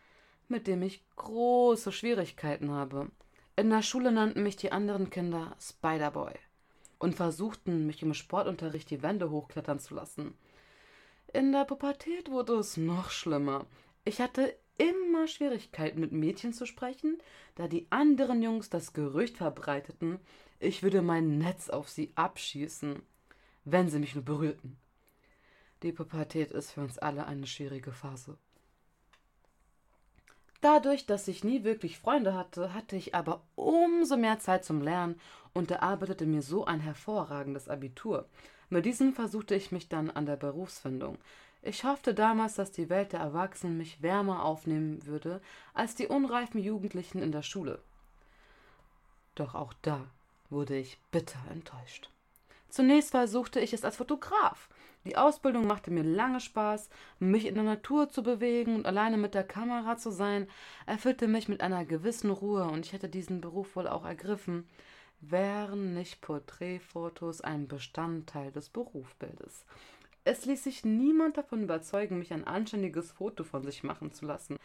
mit 0.47 0.67
dem 0.67 0.81
ich 0.81 1.03
große 1.15 1.91
Schwierigkeiten 1.91 2.71
habe. 2.71 3.09
In 3.55 3.69
der 3.69 3.81
Schule 3.81 4.11
nannten 4.11 4.43
mich 4.43 4.57
die 4.57 4.71
anderen 4.71 5.09
Kinder 5.09 5.55
Spiderboy 5.59 6.33
und 6.99 7.15
versuchten, 7.15 7.85
mich 7.85 8.01
im 8.03 8.13
Sportunterricht 8.13 8.89
die 8.89 9.01
Wände 9.01 9.31
hochklettern 9.31 9.79
zu 9.79 9.95
lassen. 9.95 10.35
In 11.33 11.51
der 11.51 11.65
Pubertät 11.65 12.29
wurde 12.29 12.53
es 12.55 12.77
noch 12.77 13.09
schlimmer. 13.09 13.65
Ich 14.03 14.19
hatte 14.19 14.55
immer 14.77 15.27
Schwierigkeiten 15.27 15.99
mit 15.99 16.11
Mädchen 16.11 16.53
zu 16.53 16.65
sprechen, 16.65 17.17
da 17.55 17.67
die 17.67 17.87
anderen 17.91 18.41
Jungs 18.41 18.69
das 18.69 18.93
Gerücht 18.93 19.37
verbreiteten, 19.37 20.19
ich 20.59 20.83
würde 20.83 21.01
mein 21.01 21.37
Netz 21.37 21.69
auf 21.69 21.89
sie 21.89 22.11
abschießen, 22.15 23.01
wenn 23.63 23.89
sie 23.89 23.99
mich 23.99 24.15
nur 24.15 24.23
berührten. 24.23 24.77
Die 25.83 25.91
Pubertät 25.91 26.51
ist 26.51 26.71
für 26.71 26.81
uns 26.81 26.97
alle 26.97 27.25
eine 27.25 27.47
schwierige 27.47 27.91
Phase. 27.91 28.37
Dadurch, 30.61 31.07
dass 31.07 31.27
ich 31.27 31.43
nie 31.43 31.63
wirklich 31.63 31.97
Freunde 31.97 32.35
hatte, 32.35 32.75
hatte 32.75 32.95
ich 32.95 33.15
aber 33.15 33.41
umso 33.55 34.15
mehr 34.15 34.37
Zeit 34.37 34.63
zum 34.63 34.81
Lernen 34.81 35.19
und 35.53 35.71
erarbeitete 35.71 36.27
mir 36.27 36.43
so 36.43 36.65
ein 36.65 36.79
hervorragendes 36.79 37.67
Abitur. 37.67 38.27
Mit 38.69 38.85
diesem 38.85 39.13
versuchte 39.13 39.55
ich 39.55 39.71
mich 39.71 39.89
dann 39.89 40.11
an 40.11 40.27
der 40.27 40.35
Berufsfindung. 40.35 41.17
Ich 41.63 41.83
hoffte 41.83 42.13
damals, 42.13 42.55
dass 42.55 42.71
die 42.71 42.89
Welt 42.89 43.13
der 43.13 43.21
Erwachsenen 43.21 43.77
mich 43.77 44.03
wärmer 44.03 44.45
aufnehmen 44.45 45.05
würde 45.05 45.41
als 45.73 45.95
die 45.95 46.07
unreifen 46.07 46.61
Jugendlichen 46.61 47.21
in 47.21 47.31
der 47.31 47.43
Schule. 47.43 47.79
Doch 49.33 49.55
auch 49.55 49.73
da 49.81 50.05
wurde 50.49 50.77
ich 50.77 50.99
bitter 51.11 51.39
enttäuscht. 51.49 52.09
Zunächst 52.71 53.11
versuchte 53.11 53.59
ich 53.59 53.73
es 53.73 53.83
als 53.83 53.97
Fotograf. 53.97 54.69
Die 55.03 55.17
Ausbildung 55.17 55.67
machte 55.67 55.91
mir 55.91 56.03
lange 56.03 56.39
Spaß, 56.39 56.89
mich 57.19 57.45
in 57.45 57.55
der 57.55 57.65
Natur 57.65 58.07
zu 58.07 58.23
bewegen 58.23 58.75
und 58.75 58.85
alleine 58.85 59.17
mit 59.17 59.33
der 59.33 59.43
Kamera 59.43 59.97
zu 59.97 60.09
sein, 60.09 60.47
erfüllte 60.85 61.27
mich 61.27 61.49
mit 61.49 61.59
einer 61.59 61.83
gewissen 61.83 62.29
Ruhe 62.29 62.63
und 62.63 62.85
ich 62.85 62.93
hätte 62.93 63.09
diesen 63.09 63.41
Beruf 63.41 63.75
wohl 63.75 63.89
auch 63.89 64.05
ergriffen, 64.05 64.69
wären 65.19 65.93
nicht 65.93 66.21
Porträtfotos 66.21 67.41
ein 67.41 67.67
Bestandteil 67.67 68.53
des 68.53 68.69
Berufsbildes. 68.69 69.65
Es 70.23 70.45
ließ 70.45 70.63
sich 70.63 70.85
niemand 70.85 71.35
davon 71.35 71.63
überzeugen, 71.63 72.19
mich 72.19 72.31
ein 72.31 72.47
anständiges 72.47 73.11
Foto 73.11 73.43
von 73.43 73.65
sich 73.65 73.83
machen 73.83 74.13
zu 74.13 74.25
lassen. 74.25 74.57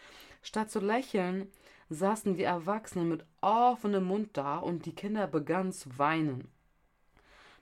Statt 0.43 0.71
zu 0.71 0.79
lächeln, 0.79 1.51
saßen 1.89 2.37
die 2.37 2.45
Erwachsenen 2.45 3.09
mit 3.09 3.25
offenem 3.41 4.05
Mund 4.05 4.31
da 4.35 4.59
und 4.59 4.87
die 4.87 4.95
Kinder 4.95 5.27
begannen 5.27 5.73
zu 5.73 5.99
weinen. 5.99 6.49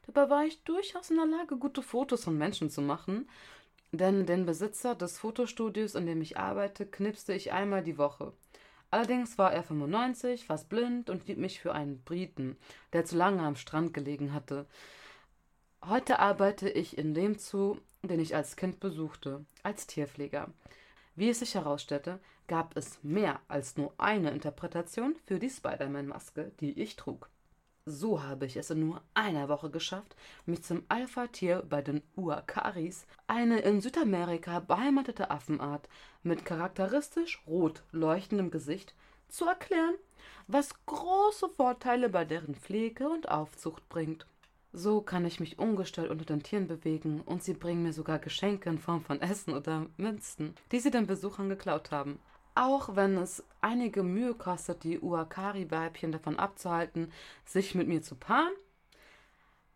Dabei 0.06 0.30
war 0.30 0.44
ich 0.44 0.62
durchaus 0.64 1.11
in 1.11 1.16
der 1.16 1.26
Lage, 1.26 1.56
gute 1.56 1.82
Fotos 1.82 2.25
von 2.25 2.37
Menschen 2.37 2.70
zu 2.70 2.82
machen, 2.82 3.28
denn 3.92 4.26
den 4.26 4.44
Besitzer 4.44 4.94
des 4.94 5.18
Fotostudios, 5.18 5.94
in 5.94 6.06
dem 6.06 6.20
ich 6.20 6.37
arbeite, 6.37 6.87
knipste 6.87 7.32
ich 7.32 7.52
einmal 7.52 7.82
die 7.82 7.99
Woche. 7.99 8.32
Allerdings 8.90 9.38
war 9.38 9.52
er 9.52 9.62
95, 9.62 10.46
fast 10.46 10.68
blind 10.68 11.11
und 11.11 11.25
hielt 11.25 11.38
mich 11.38 11.61
für 11.61 11.73
einen 11.73 12.02
Briten, 12.02 12.56
der 12.92 13.04
zu 13.04 13.16
lange 13.16 13.42
am 13.42 13.56
Strand 13.56 13.92
gelegen 13.94 14.32
hatte. 14.32 14.66
Heute 15.84 16.18
arbeite 16.18 16.68
ich 16.68 16.96
in 16.96 17.12
dem 17.12 17.37
Zoo, 17.37 17.78
den 18.02 18.20
ich 18.20 18.37
als 18.37 18.56
Kind 18.56 18.80
besuchte, 18.80 19.44
als 19.62 19.87
Tierpfleger. 19.87 20.49
Wie 21.16 21.28
es 21.28 21.40
sich 21.40 21.54
herausstellte, 21.54 22.20
gab 22.46 22.76
es 22.76 23.02
mehr 23.02 23.40
als 23.49 23.76
nur 23.76 23.94
eine 23.99 24.30
Interpretation 24.30 25.16
für 25.25 25.38
die 25.38 25.50
Spider-Man-Maske, 25.50 26.52
die 26.61 26.80
ich 26.80 26.96
trug. 26.96 27.28
So 27.87 28.23
habe 28.23 28.47
ich 28.47 28.57
es 28.57 28.71
in 28.71 28.81
nur 28.81 29.03
einer 29.12 29.50
Woche 29.50 29.69
geschafft, 29.69 30.17
mich 30.47 30.62
zum 30.62 30.85
Alpha-Tier 30.88 31.64
bei 31.69 31.83
den 31.83 32.00
Uakaris, 32.17 33.07
eine 33.26 33.59
in 33.59 33.83
Südamerika 33.83 34.61
beheimatete 34.61 35.31
Affenart 35.31 35.87
mit 36.23 36.47
charakteristisch 36.47 37.43
rot 37.47 37.83
leuchtendem 37.93 38.50
Gesicht, 38.50 38.95
zu 39.29 39.45
erklären, 39.45 39.97
was 40.47 40.73
große 40.87 41.50
Vorteile 41.50 42.09
bei 42.09 42.25
deren 42.25 42.55
Pflege 42.55 43.07
und 43.07 43.29
Aufzucht 43.29 43.87
bringt. 43.91 44.26
So 44.73 45.03
kann 45.03 45.26
ich 45.26 45.38
mich 45.38 45.59
ungestört 45.59 46.09
unter 46.09 46.25
den 46.25 46.43
Tieren 46.43 46.67
bewegen 46.67 47.21
und 47.21 47.45
sie 47.45 47.53
bringen 47.53 47.83
mir 47.83 47.93
sogar 47.93 48.19
Geschenke 48.19 48.71
in 48.71 48.79
Form 48.79 49.03
von 49.03 49.21
Essen 49.21 49.53
oder 49.53 49.88
Münzen, 49.99 50.55
die 50.73 50.81
sie 50.81 50.91
den 50.91 51.07
Besuchern 51.07 51.50
geklaut 51.50 51.91
haben. 51.91 52.19
Auch 52.54 52.94
wenn 52.94 53.16
es 53.16 53.42
einige 53.61 54.02
Mühe 54.02 54.34
kostet, 54.34 54.84
die 54.84 55.00
Uakari-Weibchen 55.00 56.12
davon 56.12 56.38
abzuhalten, 56.38 57.11
sich 57.44 57.75
mit 57.75 57.88
mir 57.88 58.02
zu 58.02 58.14
paaren, 58.14 58.52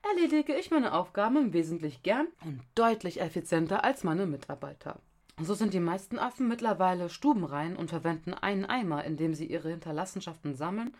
erledige 0.02 0.54
ich 0.54 0.70
meine 0.70 0.92
Aufgaben 0.92 1.36
im 1.36 1.52
Wesentlichen 1.52 2.02
gern 2.02 2.28
und 2.44 2.60
deutlich 2.76 3.20
effizienter 3.20 3.82
als 3.84 4.04
meine 4.04 4.26
Mitarbeiter. 4.26 5.00
So 5.40 5.54
sind 5.54 5.74
die 5.74 5.80
meisten 5.80 6.18
Affen 6.18 6.48
mittlerweile 6.48 7.08
stubenrein 7.08 7.76
und 7.76 7.90
verwenden 7.90 8.34
einen 8.34 8.64
Eimer, 8.64 9.04
in 9.04 9.16
dem 9.16 9.34
sie 9.34 9.46
ihre 9.46 9.70
Hinterlassenschaften 9.70 10.54
sammeln, 10.54 10.94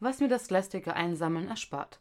was 0.00 0.20
mir 0.20 0.28
das 0.28 0.50
lästige 0.50 0.94
Einsammeln 0.94 1.48
erspart. 1.48 1.98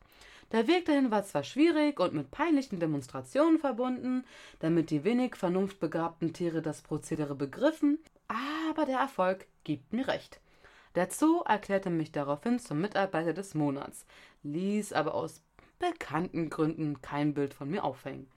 Der 0.51 0.67
Weg 0.67 0.85
dahin 0.85 1.09
war 1.09 1.23
zwar 1.23 1.43
schwierig 1.43 1.99
und 1.99 2.13
mit 2.13 2.29
peinlichen 2.29 2.79
Demonstrationen 2.79 3.59
verbunden, 3.59 4.23
damit 4.59 4.89
die 4.91 5.03
wenig 5.03 5.35
vernunftbegabten 5.35 6.33
Tiere 6.33 6.61
das 6.61 6.81
Prozedere 6.81 7.35
begriffen, 7.35 7.99
aber 8.27 8.85
der 8.85 8.99
Erfolg 8.99 9.47
gibt 9.63 9.93
mir 9.93 10.07
recht. 10.07 10.39
Der 10.95 11.09
Zoo 11.09 11.41
erklärte 11.41 11.89
mich 11.89 12.11
daraufhin 12.11 12.59
zum 12.59 12.79
Mitarbeiter 12.79 13.33
des 13.33 13.55
Monats, 13.55 14.05
ließ 14.43 14.93
aber 14.93 15.15
aus 15.15 15.41
bekannten 15.79 16.49
Gründen 16.49 17.01
kein 17.01 17.33
Bild 17.33 17.53
von 17.53 17.69
mir 17.69 17.83
aufhängen. 17.83 18.27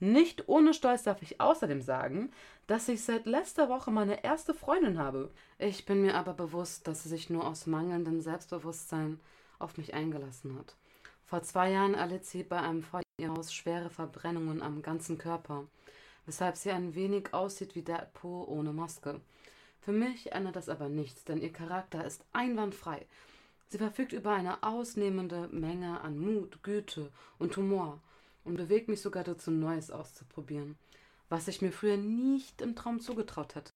Nicht 0.00 0.48
ohne 0.48 0.74
Stolz 0.74 1.04
darf 1.04 1.22
ich 1.22 1.40
außerdem 1.40 1.80
sagen, 1.80 2.32
dass 2.66 2.88
ich 2.88 3.04
seit 3.04 3.24
letzter 3.24 3.68
Woche 3.68 3.92
meine 3.92 4.24
erste 4.24 4.52
Freundin 4.52 4.98
habe. 4.98 5.30
Ich 5.58 5.86
bin 5.86 6.02
mir 6.02 6.16
aber 6.16 6.34
bewusst, 6.34 6.88
dass 6.88 7.04
sie 7.04 7.08
sich 7.08 7.30
nur 7.30 7.46
aus 7.46 7.66
mangelndem 7.66 8.20
Selbstbewusstsein 8.20 9.20
auf 9.60 9.76
mich 9.76 9.94
eingelassen 9.94 10.58
hat. 10.58 10.74
Vor 11.24 11.42
zwei 11.44 11.70
Jahren 11.70 11.94
erlitt 11.94 12.26
sie 12.26 12.42
bei 12.42 12.60
einem 12.60 12.82
Feuer 12.82 13.02
in 13.16 13.42
schwere 13.44 13.90
Verbrennungen 13.90 14.60
am 14.60 14.82
ganzen 14.82 15.18
Körper, 15.18 15.64
weshalb 16.26 16.56
sie 16.56 16.70
ein 16.70 16.94
wenig 16.94 17.32
aussieht 17.34 17.74
wie 17.74 17.82
Deadpool 17.82 18.44
ohne 18.46 18.72
Maske. 18.72 19.20
Für 19.80 19.92
mich 19.92 20.32
ändert 20.32 20.56
das 20.56 20.68
aber 20.68 20.88
nichts, 20.88 21.24
denn 21.24 21.40
ihr 21.40 21.52
Charakter 21.52 22.04
ist 22.04 22.24
einwandfrei. 22.32 23.06
Sie 23.68 23.78
verfügt 23.78 24.12
über 24.12 24.32
eine 24.32 24.62
ausnehmende 24.62 25.48
Menge 25.48 26.00
an 26.02 26.18
Mut, 26.18 26.62
Güte 26.62 27.10
und 27.38 27.56
Humor 27.56 28.00
und 28.44 28.56
bewegt 28.56 28.88
mich 28.88 29.00
sogar 29.00 29.24
dazu, 29.24 29.50
Neues 29.50 29.90
auszuprobieren, 29.90 30.76
was 31.28 31.48
ich 31.48 31.62
mir 31.62 31.72
früher 31.72 31.96
nicht 31.96 32.60
im 32.60 32.76
Traum 32.76 33.00
zugetraut 33.00 33.54
hätte. 33.54 33.72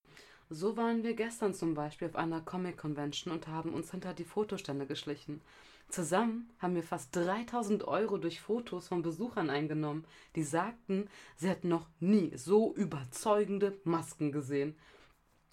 So 0.48 0.76
waren 0.76 1.02
wir 1.02 1.14
gestern 1.14 1.54
zum 1.54 1.74
Beispiel 1.74 2.08
auf 2.08 2.14
einer 2.14 2.40
Comic-Convention 2.40 3.32
und 3.32 3.48
haben 3.48 3.74
uns 3.74 3.90
hinter 3.90 4.14
die 4.14 4.24
Fotostände 4.24 4.86
geschlichen. 4.86 5.40
Zusammen 5.88 6.50
haben 6.58 6.74
wir 6.74 6.82
fast 6.82 7.14
3000 7.14 7.86
Euro 7.86 8.18
durch 8.18 8.40
Fotos 8.40 8.88
von 8.88 9.02
Besuchern 9.02 9.50
eingenommen, 9.50 10.04
die 10.34 10.42
sagten, 10.42 11.08
sie 11.36 11.48
hätten 11.48 11.68
noch 11.68 11.88
nie 12.00 12.32
so 12.36 12.74
überzeugende 12.74 13.78
Masken 13.84 14.32
gesehen. 14.32 14.76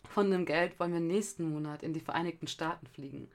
Von 0.10 0.32
dem 0.32 0.46
Geld 0.46 0.80
wollen 0.80 0.94
wir 0.94 1.00
nächsten 1.00 1.50
Monat 1.50 1.84
in 1.84 1.94
die 1.94 2.00
Vereinigten 2.00 2.48
Staaten 2.48 2.88
fliegen. 2.88 3.30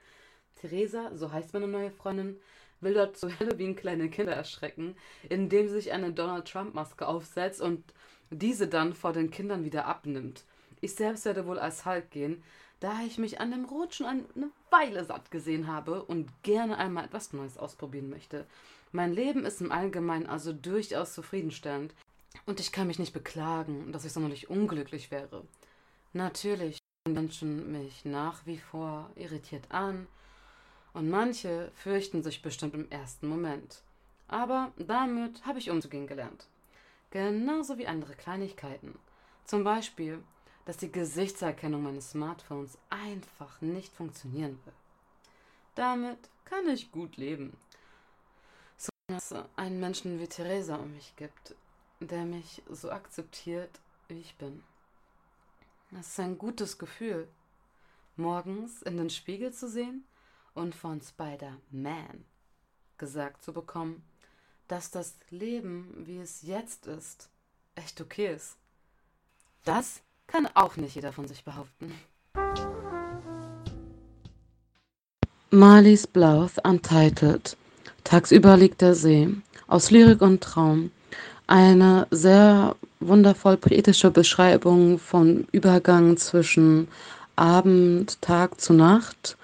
Theresa, 0.55 1.15
so 1.15 1.31
heißt 1.31 1.53
meine 1.53 1.67
neue 1.67 1.91
Freundin, 1.91 2.37
will 2.81 2.93
dort 2.93 3.17
zu 3.17 3.29
Halloween 3.39 3.75
kleine 3.75 4.09
Kinder 4.09 4.33
erschrecken, 4.33 4.95
indem 5.29 5.67
sie 5.67 5.75
sich 5.75 5.91
eine 5.91 6.13
Donald 6.13 6.47
Trump 6.47 6.73
Maske 6.73 7.07
aufsetzt 7.07 7.61
und 7.61 7.93
diese 8.29 8.67
dann 8.67 8.93
vor 8.93 9.13
den 9.13 9.31
Kindern 9.31 9.63
wieder 9.63 9.85
abnimmt. 9.85 10.43
Ich 10.81 10.95
selbst 10.95 11.25
werde 11.25 11.45
wohl 11.45 11.59
als 11.59 11.85
Hulk 11.85 12.11
gehen, 12.11 12.43
da 12.79 13.01
ich 13.05 13.17
mich 13.17 13.41
an 13.41 13.51
dem 13.51 13.65
Rot 13.65 13.93
schon 13.93 14.05
eine 14.07 14.51
Weile 14.69 15.03
satt 15.03 15.31
gesehen 15.31 15.67
habe 15.67 16.03
und 16.03 16.31
gerne 16.43 16.77
einmal 16.77 17.05
etwas 17.05 17.33
Neues 17.33 17.57
ausprobieren 17.57 18.09
möchte. 18.09 18.45
Mein 18.91 19.13
Leben 19.13 19.45
ist 19.45 19.61
im 19.61 19.71
Allgemeinen 19.71 20.27
also 20.27 20.53
durchaus 20.53 21.13
zufriedenstellend 21.13 21.93
und 22.45 22.59
ich 22.59 22.71
kann 22.71 22.87
mich 22.87 22.99
nicht 22.99 23.13
beklagen, 23.13 23.91
dass 23.91 24.05
ich 24.05 24.13
sonderlich 24.13 24.49
unglücklich 24.49 25.11
wäre. 25.11 25.43
Natürlich 26.13 26.79
Menschen 27.07 27.71
mich 27.71 28.05
nach 28.05 28.45
wie 28.45 28.57
vor 28.57 29.09
irritiert 29.15 29.65
an 29.69 30.07
Und 30.93 31.09
manche 31.09 31.71
fürchten 31.75 32.23
sich 32.23 32.41
bestimmt 32.41 32.73
im 32.73 32.89
ersten 32.89 33.27
Moment. 33.27 33.83
Aber 34.27 34.71
damit 34.77 35.45
habe 35.45 35.59
ich 35.59 35.69
umzugehen 35.69 36.07
gelernt. 36.07 36.47
Genauso 37.11 37.77
wie 37.77 37.87
andere 37.87 38.15
Kleinigkeiten. 38.15 38.97
Zum 39.45 39.63
Beispiel, 39.63 40.23
dass 40.69 40.77
die 40.77 40.91
Gesichtserkennung 40.91 41.81
meines 41.81 42.11
Smartphones 42.11 42.77
einfach 42.91 43.59
nicht 43.59 43.91
funktionieren 43.91 44.59
will. 44.65 44.73
Damit 45.73 46.19
kann 46.45 46.69
ich 46.69 46.91
gut 46.91 47.17
leben. 47.17 47.57
So 48.77 48.89
dass 49.07 49.31
es 49.31 49.43
einen 49.55 49.79
Menschen 49.79 50.19
wie 50.19 50.27
Theresa 50.27 50.75
um 50.75 50.93
mich 50.93 51.15
gibt, 51.15 51.55
der 51.99 52.23
mich 52.23 52.61
so 52.69 52.91
akzeptiert, 52.91 53.79
wie 54.09 54.19
ich 54.19 54.35
bin. 54.35 54.63
Es 55.99 56.09
ist 56.09 56.19
ein 56.19 56.37
gutes 56.37 56.77
Gefühl, 56.77 57.27
morgens 58.15 58.83
in 58.83 58.97
den 58.97 59.09
Spiegel 59.09 59.51
zu 59.51 59.67
sehen 59.67 60.05
und 60.53 60.75
von 60.75 61.01
Spider-Man 61.01 62.25
gesagt 62.99 63.43
zu 63.43 63.53
bekommen, 63.53 64.03
dass 64.67 64.91
das 64.91 65.15
Leben, 65.31 66.05
wie 66.05 66.19
es 66.19 66.43
jetzt 66.43 66.85
ist, 66.85 67.31
echt 67.73 67.99
okay 68.01 68.35
ist. 68.35 68.55
Das 69.63 70.03
kann 70.31 70.47
auch 70.53 70.77
nicht 70.77 70.95
jeder 70.95 71.11
von 71.11 71.27
sich 71.27 71.43
behaupten. 71.43 71.93
Marlies 75.51 76.05
Blouth 76.05 76.63
Untitled 76.63 77.57
Tagsüber 78.03 78.55
liegt 78.57 78.81
der 78.81 78.95
See 78.95 79.29
aus 79.67 79.91
Lyrik 79.91 80.21
und 80.21 80.41
Traum. 80.41 80.91
Eine 81.47 82.07
sehr 82.11 82.75
wundervoll 82.99 83.57
poetische 83.57 84.11
Beschreibung 84.11 84.99
von 84.99 85.47
Übergang 85.51 86.17
zwischen 86.17 86.87
Abend, 87.35 88.21
Tag 88.21 88.59
zu 88.61 88.73
Nacht. 88.73 89.37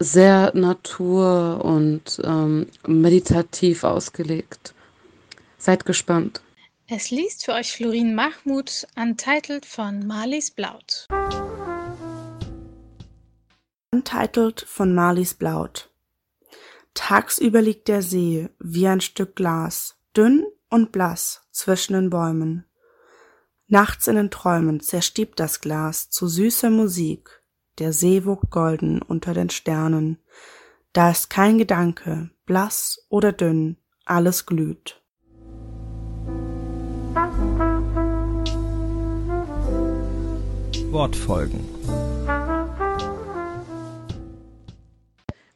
Sehr 0.00 0.52
natur- 0.54 1.64
und 1.64 2.20
ähm, 2.22 2.66
meditativ 2.86 3.82
ausgelegt. 3.82 4.74
Seid 5.58 5.84
gespannt. 5.84 6.40
Es 6.90 7.10
liest 7.10 7.44
für 7.44 7.52
euch 7.52 7.70
Florin 7.72 8.14
Mahmoud, 8.14 8.86
Untitled 8.96 9.66
von 9.66 10.06
Marlies 10.06 10.50
Blaut. 10.50 11.06
Untitled 13.92 14.62
von 14.66 14.94
Marlies 14.94 15.34
Blaut. 15.34 15.92
Tagsüber 16.94 17.60
liegt 17.60 17.88
der 17.88 18.00
See 18.00 18.48
wie 18.58 18.88
ein 18.88 19.02
Stück 19.02 19.36
Glas, 19.36 19.98
dünn 20.16 20.46
und 20.70 20.90
blass 20.90 21.42
zwischen 21.50 21.92
den 21.92 22.08
Bäumen. 22.08 22.64
Nachts 23.66 24.06
in 24.06 24.16
den 24.16 24.30
Träumen 24.30 24.80
zerstiebt 24.80 25.38
das 25.38 25.60
Glas 25.60 26.08
zu 26.08 26.26
süßer 26.26 26.70
Musik, 26.70 27.42
der 27.78 27.92
See 27.92 28.24
wogt 28.24 28.50
golden 28.50 29.02
unter 29.02 29.34
den 29.34 29.50
Sternen. 29.50 30.22
Da 30.94 31.10
ist 31.10 31.28
kein 31.28 31.58
Gedanke, 31.58 32.30
blass 32.46 33.04
oder 33.10 33.32
dünn, 33.32 33.76
alles 34.06 34.46
glüht. 34.46 35.02
Wortfolgen. 40.90 41.60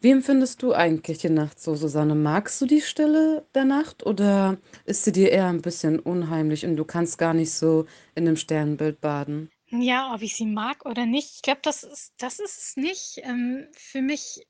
Wie 0.01 0.11
empfindest 0.11 0.63
du 0.63 0.75
eigentlich 0.75 1.19
die 1.19 1.31
Nacht 1.31 1.59
so, 1.59 1.75
Susanne? 1.75 2.15
Magst 2.15 2.61
du 2.61 2.67
die 2.67 2.83
Stille 2.83 3.47
der 3.55 3.65
Nacht 3.65 4.05
oder 4.05 4.59
ist 4.85 5.05
sie 5.05 5.13
dir 5.13 5.31
eher 5.31 5.47
ein 5.47 5.63
bisschen 5.63 5.99
unheimlich 6.01 6.67
und 6.67 6.77
du 6.77 6.85
kannst 6.85 7.17
gar 7.17 7.33
nicht 7.33 7.53
so 7.53 7.87
in 8.15 8.27
dem 8.27 8.37
Sternbild 8.37 9.01
baden? 9.01 9.51
Ja, 9.71 10.15
ob 10.15 10.21
ich 10.21 10.37
sie 10.37 10.45
mag 10.45 10.85
oder 10.85 11.07
nicht, 11.07 11.37
ich 11.37 11.43
glaube, 11.43 11.61
das 11.63 11.83
ist, 11.83 12.13
das 12.19 12.39
ist 12.39 12.59
es 12.59 12.77
nicht. 12.77 13.23
Ähm, 13.23 13.69
für 13.73 14.03
mich 14.03 14.47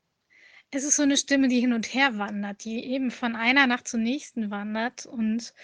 ist 0.72 0.84
es 0.84 0.96
so 0.96 1.04
eine 1.04 1.16
Stimme, 1.16 1.46
die 1.46 1.60
hin 1.60 1.74
und 1.74 1.94
her 1.94 2.18
wandert, 2.18 2.64
die 2.64 2.84
eben 2.86 3.12
von 3.12 3.36
einer 3.36 3.68
Nacht 3.68 3.86
zur 3.86 4.00
nächsten 4.00 4.50
wandert 4.50 5.06
und 5.06 5.54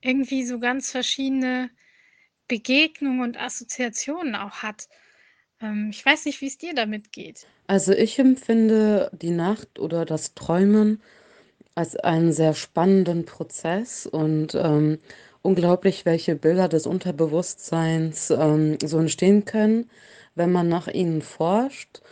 irgendwie 0.00 0.44
so 0.44 0.58
ganz 0.58 0.90
verschiedene 0.90 1.68
Begegnungen 2.52 3.22
und 3.22 3.40
Assoziationen 3.40 4.34
auch 4.34 4.56
hat. 4.62 4.86
Ähm, 5.62 5.88
ich 5.90 6.04
weiß 6.04 6.26
nicht, 6.26 6.42
wie 6.42 6.48
es 6.48 6.58
dir 6.58 6.74
damit 6.74 7.10
geht. 7.10 7.46
Also 7.66 7.92
ich 7.92 8.18
empfinde 8.18 9.10
die 9.14 9.30
Nacht 9.30 9.78
oder 9.78 10.04
das 10.04 10.34
Träumen 10.34 11.00
als 11.74 11.96
einen 11.96 12.34
sehr 12.34 12.52
spannenden 12.52 13.24
Prozess 13.24 14.04
und 14.04 14.54
ähm, 14.54 14.98
unglaublich, 15.40 16.04
welche 16.04 16.36
Bilder 16.36 16.68
des 16.68 16.86
Unterbewusstseins 16.86 18.28
ähm, 18.28 18.76
so 18.84 18.98
entstehen 18.98 19.46
können, 19.46 19.88
wenn 20.34 20.52
man 20.52 20.68
nach 20.68 20.88
ihnen 20.88 21.22
forscht. 21.22 22.02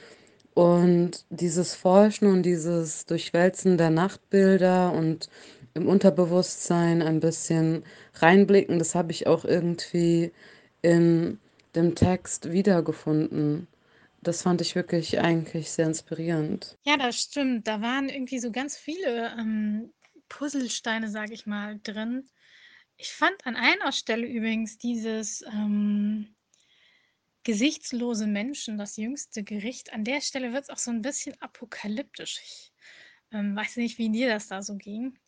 Und 0.55 1.27
dieses 1.29 1.75
Forschen 1.75 2.29
und 2.29 2.45
dieses 2.45 3.05
Durchwälzen 3.05 3.77
der 3.77 3.91
Nachtbilder 3.91 4.95
und 4.95 5.29
im 5.75 5.89
Unterbewusstsein 5.89 7.03
ein 7.03 7.21
bisschen 7.21 7.85
reinblicken, 8.15 8.79
das 8.79 8.95
habe 8.95 9.13
ich 9.13 9.27
auch 9.27 9.45
irgendwie 9.45 10.33
in 10.83 11.39
dem 11.75 11.95
Text 11.95 12.53
wiedergefunden. 12.53 13.69
Das 14.23 14.43
fand 14.43 14.61
ich 14.61 14.75
wirklich 14.75 15.21
eigentlich 15.21 15.71
sehr 15.71 15.87
inspirierend. 15.87 16.77
Ja, 16.85 16.97
das 16.97 17.21
stimmt. 17.21 17.67
Da 17.67 17.81
waren 17.81 18.09
irgendwie 18.09 18.39
so 18.39 18.51
ganz 18.51 18.77
viele 18.77 19.35
ähm, 19.39 19.93
Puzzlesteine, 20.29 21.09
sage 21.11 21.33
ich 21.33 21.47
mal, 21.47 21.79
drin. 21.83 22.29
Ich 22.97 23.13
fand 23.13 23.47
an 23.47 23.57
einer 23.57 23.93
Stelle 23.93 24.27
übrigens 24.27 24.77
dieses 24.77 25.43
ähm, 25.53 26.35
gesichtslose 27.45 28.27
Menschen, 28.27 28.77
das 28.77 28.97
jüngste 28.97 29.43
Gericht. 29.43 29.93
An 29.93 30.05
der 30.05 30.21
Stelle 30.21 30.53
wird 30.53 30.65
es 30.65 30.71
auch 30.71 30.79
so 30.79 30.91
ein 30.91 31.03
bisschen 31.03 31.41
apokalyptisch. 31.41 32.41
Ich 32.45 32.73
ähm, 33.33 33.57
weiß 33.57 33.77
nicht, 33.77 33.99
wie 33.99 34.11
dir 34.11 34.29
das 34.29 34.49
da 34.49 34.63
so 34.63 34.77
ging. 34.77 35.19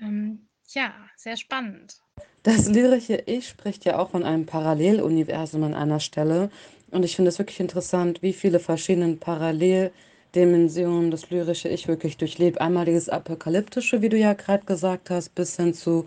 Ähm, 0.00 0.48
ja, 0.68 0.94
sehr 1.16 1.36
spannend. 1.36 2.00
Das 2.42 2.68
lyrische 2.68 3.22
Ich 3.26 3.48
spricht 3.48 3.84
ja 3.84 3.98
auch 3.98 4.10
von 4.10 4.24
einem 4.24 4.46
Paralleluniversum 4.46 5.62
an 5.64 5.74
einer 5.74 6.00
Stelle. 6.00 6.50
Und 6.90 7.04
ich 7.04 7.16
finde 7.16 7.28
es 7.30 7.38
wirklich 7.38 7.60
interessant, 7.60 8.22
wie 8.22 8.32
viele 8.32 8.58
verschiedene 8.60 9.16
Paralleldimensionen 9.16 11.10
das 11.10 11.30
lyrische 11.30 11.68
Ich 11.68 11.88
wirklich 11.88 12.16
durchlebt. 12.16 12.60
Einmal 12.60 12.86
dieses 12.86 13.08
Apokalyptische, 13.08 14.02
wie 14.02 14.08
du 14.08 14.16
ja 14.16 14.32
gerade 14.34 14.64
gesagt 14.64 15.10
hast, 15.10 15.34
bis 15.34 15.56
hin 15.56 15.74
zu 15.74 16.06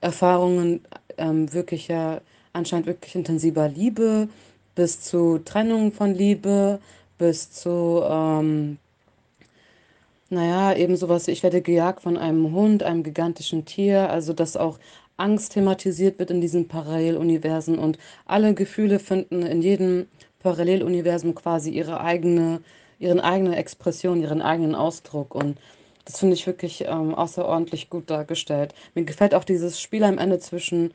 Erfahrungen 0.00 0.80
ähm, 1.18 1.52
wirklicher, 1.52 2.22
anscheinend 2.52 2.86
wirklich 2.86 3.14
intensiver 3.14 3.68
Liebe, 3.68 4.28
bis 4.74 5.00
zu 5.02 5.38
Trennung 5.44 5.92
von 5.92 6.14
Liebe, 6.14 6.80
bis 7.18 7.50
zu 7.50 8.02
ähm, 8.08 8.78
naja, 10.30 10.74
eben 10.76 10.96
sowas, 10.96 11.28
ich 11.28 11.42
werde 11.42 11.60
gejagt 11.60 12.02
von 12.02 12.16
einem 12.16 12.52
Hund, 12.52 12.82
einem 12.82 13.02
gigantischen 13.02 13.64
Tier, 13.64 14.10
also 14.10 14.32
dass 14.32 14.56
auch 14.56 14.78
Angst 15.16 15.52
thematisiert 15.52 16.18
wird 16.18 16.30
in 16.30 16.40
diesen 16.40 16.68
Paralleluniversen 16.68 17.78
und 17.78 17.98
alle 18.26 18.54
Gefühle 18.54 18.98
finden 19.00 19.42
in 19.42 19.60
jedem 19.60 20.06
Paralleluniversum 20.38 21.34
quasi 21.34 21.70
ihre 21.70 22.00
eigene, 22.00 22.62
ihren 22.98 23.20
eigene 23.20 23.56
Expression, 23.56 24.22
ihren 24.22 24.40
eigenen 24.40 24.74
Ausdruck 24.74 25.34
und 25.34 25.58
das 26.04 26.18
finde 26.18 26.34
ich 26.34 26.46
wirklich 26.46 26.84
ähm, 26.86 27.14
außerordentlich 27.14 27.90
gut 27.90 28.08
dargestellt. 28.08 28.74
Mir 28.94 29.04
gefällt 29.04 29.34
auch 29.34 29.44
dieses 29.44 29.80
Spiel 29.80 30.02
am 30.04 30.18
Ende 30.18 30.38
zwischen 30.38 30.94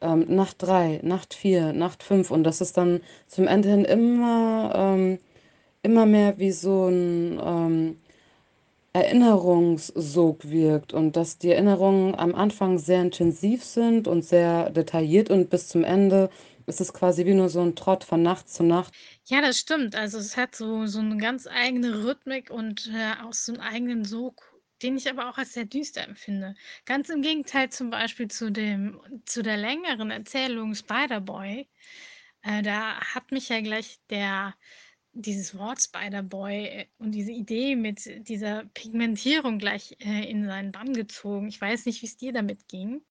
ähm, 0.00 0.26
Nacht 0.28 0.56
3, 0.58 1.00
Nacht 1.02 1.34
4, 1.34 1.72
Nacht 1.72 2.02
5 2.02 2.30
und 2.30 2.44
das 2.44 2.60
ist 2.60 2.76
dann 2.76 3.00
zum 3.26 3.46
Ende 3.46 3.70
hin 3.70 3.84
immer, 3.84 4.72
ähm, 4.74 5.18
immer 5.82 6.06
mehr 6.06 6.38
wie 6.38 6.52
so 6.52 6.88
ein 6.88 7.40
ähm, 7.42 7.96
Erinnerungssog 8.94 10.48
wirkt 10.50 10.92
und 10.92 11.16
dass 11.16 11.38
die 11.38 11.50
Erinnerungen 11.50 12.14
am 12.14 12.34
Anfang 12.34 12.78
sehr 12.78 13.00
intensiv 13.02 13.64
sind 13.64 14.08
und 14.08 14.22
sehr 14.24 14.70
detailliert 14.70 15.30
und 15.30 15.50
bis 15.50 15.68
zum 15.68 15.84
Ende 15.84 16.30
ist 16.66 16.80
es 16.80 16.92
quasi 16.92 17.26
wie 17.26 17.34
nur 17.34 17.48
so 17.48 17.60
ein 17.60 17.76
Trott 17.76 18.04
von 18.04 18.22
Nacht 18.22 18.48
zu 18.48 18.62
Nacht. 18.64 18.94
Ja, 19.24 19.40
das 19.40 19.58
stimmt. 19.58 19.94
Also 19.94 20.18
es 20.18 20.36
hat 20.36 20.54
so, 20.56 20.86
so 20.86 20.98
eine 21.00 21.16
ganz 21.16 21.46
eigene 21.46 22.04
Rhythmik 22.04 22.50
und 22.50 22.88
äh, 22.92 23.14
auch 23.22 23.32
so 23.32 23.52
einen 23.52 23.60
eigenen 23.62 24.04
Sog, 24.04 24.42
den 24.82 24.96
ich 24.96 25.08
aber 25.10 25.28
auch 25.30 25.38
als 25.38 25.52
sehr 25.54 25.64
düster 25.64 26.02
empfinde. 26.06 26.54
Ganz 26.84 27.08
im 27.08 27.22
Gegenteil 27.22 27.70
zum 27.70 27.90
Beispiel 27.90 28.28
zu 28.28 28.50
dem, 28.50 29.00
zu 29.26 29.42
der 29.42 29.56
längeren 29.56 30.10
Erzählung 30.10 30.74
Spider-Boy. 30.74 31.68
Äh, 32.42 32.62
da 32.62 33.00
hat 33.00 33.30
mich 33.32 33.48
ja 33.48 33.60
gleich 33.60 34.00
der 34.10 34.54
dieses 35.14 35.56
Wort 35.56 35.80
Spider-Boy 35.80 36.64
äh, 36.66 36.86
und 36.98 37.12
diese 37.12 37.32
Idee 37.32 37.76
mit 37.76 38.28
dieser 38.28 38.64
Pigmentierung 38.74 39.58
gleich 39.58 39.96
äh, 40.00 40.30
in 40.30 40.46
seinen 40.46 40.72
Bann 40.72 40.92
gezogen. 40.94 41.48
Ich 41.48 41.60
weiß 41.60 41.86
nicht, 41.86 42.02
wie 42.02 42.06
es 42.06 42.16
dir 42.16 42.32
damit 42.32 42.68
ging. 42.68 43.02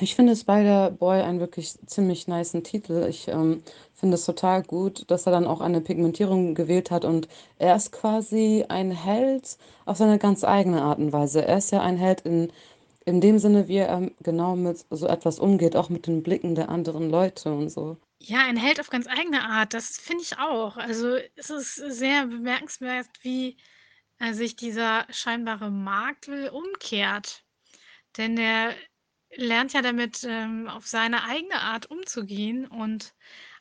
Ich 0.00 0.16
finde 0.16 0.34
Spider-Boy 0.34 1.22
einen 1.22 1.38
wirklich 1.38 1.74
ziemlich 1.86 2.26
nicen 2.26 2.64
Titel. 2.64 3.06
Ich 3.08 3.28
ähm, 3.28 3.62
finde 3.94 4.16
es 4.16 4.24
total 4.24 4.64
gut, 4.64 5.08
dass 5.08 5.26
er 5.26 5.32
dann 5.32 5.46
auch 5.46 5.60
eine 5.60 5.80
Pigmentierung 5.80 6.56
gewählt 6.56 6.90
hat 6.90 7.04
und 7.04 7.28
er 7.58 7.76
ist 7.76 7.92
quasi 7.92 8.64
ein 8.68 8.90
Held 8.90 9.56
auf 9.84 9.96
seine 9.98 10.18
ganz 10.18 10.42
eigene 10.42 10.82
Art 10.82 10.98
und 10.98 11.12
Weise. 11.12 11.46
Er 11.46 11.58
ist 11.58 11.70
ja 11.70 11.80
ein 11.80 11.96
Held 11.96 12.22
in, 12.22 12.50
in 13.04 13.20
dem 13.20 13.38
Sinne, 13.38 13.68
wie 13.68 13.76
er 13.76 13.90
ähm, 13.90 14.10
genau 14.20 14.56
mit 14.56 14.84
so 14.90 15.06
etwas 15.06 15.38
umgeht, 15.38 15.76
auch 15.76 15.90
mit 15.90 16.08
den 16.08 16.24
Blicken 16.24 16.56
der 16.56 16.70
anderen 16.70 17.08
Leute 17.08 17.52
und 17.54 17.68
so. 17.68 17.96
Ja, 18.26 18.38
ein 18.46 18.56
Held 18.56 18.80
auf 18.80 18.88
ganz 18.88 19.06
eigene 19.06 19.44
Art, 19.44 19.74
das 19.74 19.98
finde 19.98 20.22
ich 20.22 20.38
auch. 20.38 20.78
Also, 20.78 21.16
es 21.36 21.50
ist 21.50 21.74
sehr 21.74 22.26
bemerkenswert, 22.26 23.06
wie, 23.20 23.58
als 24.18 24.38
sich 24.38 24.56
dieser 24.56 25.06
scheinbare 25.12 25.70
Makel 25.70 26.48
umkehrt. 26.48 27.44
Denn 28.16 28.38
er 28.38 28.74
lernt 29.36 29.74
ja 29.74 29.82
damit, 29.82 30.24
ähm, 30.24 30.68
auf 30.68 30.86
seine 30.86 31.24
eigene 31.24 31.60
Art 31.60 31.90
umzugehen 31.90 32.66
und 32.66 33.14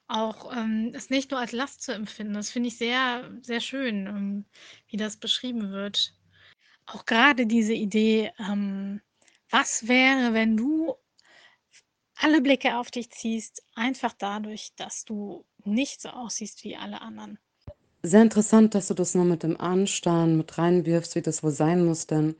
auch 0.07 0.55
ähm, 0.55 0.93
es 0.95 1.09
nicht 1.09 1.31
nur 1.31 1.39
als 1.41 1.51
Last 1.53 1.83
zu 1.83 1.93
empfinden. 1.93 2.33
Das 2.35 2.51
finde 2.51 2.69
ich 2.69 2.77
sehr, 2.77 3.31
sehr 3.41 3.61
schön, 3.61 4.07
ähm, 4.07 4.45
wie 4.87 4.97
das 4.97 5.17
beschrieben 5.17 5.71
wird. 5.71 6.13
Auch 6.85 7.05
gerade 7.05 7.47
diese 7.47 7.73
Idee, 7.73 8.31
ähm, 8.39 9.01
was 9.49 9.87
wäre, 9.89 10.33
wenn 10.33 10.57
du 10.57 10.95
alle 12.23 12.41
Blicke 12.41 12.77
auf 12.77 12.89
dich 12.89 13.09
ziehst, 13.11 13.63
einfach 13.75 14.13
dadurch, 14.17 14.71
dass 14.75 15.05
du 15.05 15.45
nicht 15.65 16.01
so 16.01 16.09
aussiehst 16.09 16.63
wie 16.63 16.75
alle 16.75 17.01
anderen. 17.01 17.37
Sehr 18.01 18.21
interessant, 18.21 18.75
dass 18.75 18.87
du 18.87 18.93
das 18.93 19.15
nur 19.15 19.25
mit 19.25 19.43
dem 19.43 19.59
Anstand 19.59 20.37
mit 20.37 20.57
reinwirfst, 20.57 21.15
wie 21.15 21.21
das 21.21 21.43
wohl 21.43 21.51
sein 21.51 21.85
muss, 21.85 22.07
denn 22.07 22.35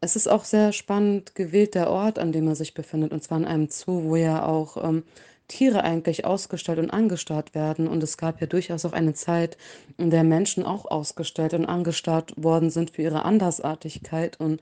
es 0.00 0.16
ist 0.16 0.28
auch 0.28 0.44
sehr 0.44 0.72
spannend 0.72 1.34
gewählt, 1.34 1.74
der 1.74 1.88
Ort, 1.88 2.18
an 2.18 2.32
dem 2.32 2.48
er 2.48 2.56
sich 2.56 2.74
befindet, 2.74 3.12
und 3.12 3.22
zwar 3.22 3.38
in 3.38 3.44
einem 3.44 3.68
Zoo, 3.70 4.02
wo 4.02 4.16
ja 4.16 4.44
auch 4.44 4.76
ähm, 4.82 5.04
Tiere 5.46 5.84
eigentlich 5.84 6.24
ausgestellt 6.24 6.78
und 6.78 6.90
angestarrt 6.90 7.54
werden. 7.54 7.86
Und 7.86 8.02
es 8.02 8.16
gab 8.16 8.40
ja 8.40 8.46
durchaus 8.46 8.84
auch 8.84 8.92
eine 8.92 9.14
Zeit, 9.14 9.56
in 9.98 10.10
der 10.10 10.24
Menschen 10.24 10.64
auch 10.64 10.90
ausgestellt 10.90 11.54
und 11.54 11.66
angestarrt 11.66 12.32
worden 12.36 12.70
sind 12.70 12.90
für 12.90 13.02
ihre 13.02 13.24
Andersartigkeit. 13.24 14.40
Und 14.40 14.60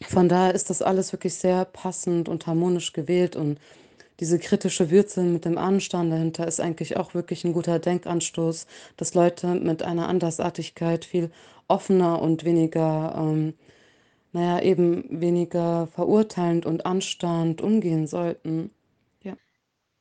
von 0.00 0.28
daher 0.28 0.54
ist 0.54 0.70
das 0.70 0.82
alles 0.82 1.12
wirklich 1.12 1.34
sehr 1.34 1.64
passend 1.64 2.28
und 2.28 2.46
harmonisch 2.46 2.92
gewählt 2.92 3.36
und 3.36 3.58
diese 4.20 4.38
kritische 4.38 4.90
Würze 4.90 5.22
mit 5.22 5.44
dem 5.44 5.58
Anstand 5.58 6.12
dahinter 6.12 6.46
ist 6.46 6.60
eigentlich 6.60 6.96
auch 6.96 7.14
wirklich 7.14 7.44
ein 7.44 7.52
guter 7.52 7.78
Denkanstoß, 7.78 8.66
dass 8.96 9.14
Leute 9.14 9.54
mit 9.54 9.82
einer 9.82 10.08
Andersartigkeit 10.08 11.04
viel 11.04 11.30
offener 11.66 12.20
und 12.20 12.44
weniger, 12.44 13.14
ähm, 13.18 13.54
naja, 14.32 14.62
eben 14.62 15.20
weniger 15.20 15.88
verurteilend 15.88 16.66
und 16.66 16.86
anstarrend 16.86 17.60
umgehen 17.60 18.06
sollten. 18.06 18.70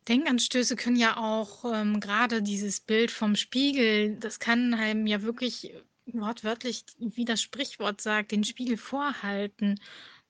Denkanstöße 0.08 0.76
können 0.76 0.96
ja 0.96 1.18
auch 1.18 1.64
ähm, 1.66 2.00
gerade 2.00 2.42
dieses 2.42 2.80
Bild 2.80 3.12
vom 3.12 3.36
Spiegel, 3.36 4.18
das 4.18 4.40
kann 4.40 4.74
einem 4.74 5.06
ja 5.06 5.22
wirklich 5.22 5.74
wortwörtlich, 6.20 6.84
wie 6.98 7.26
das 7.26 7.42
Sprichwort 7.42 8.02
sagt, 8.02 8.32
den 8.32 8.44
Spiegel 8.44 8.78
vorhalten. 8.78 9.80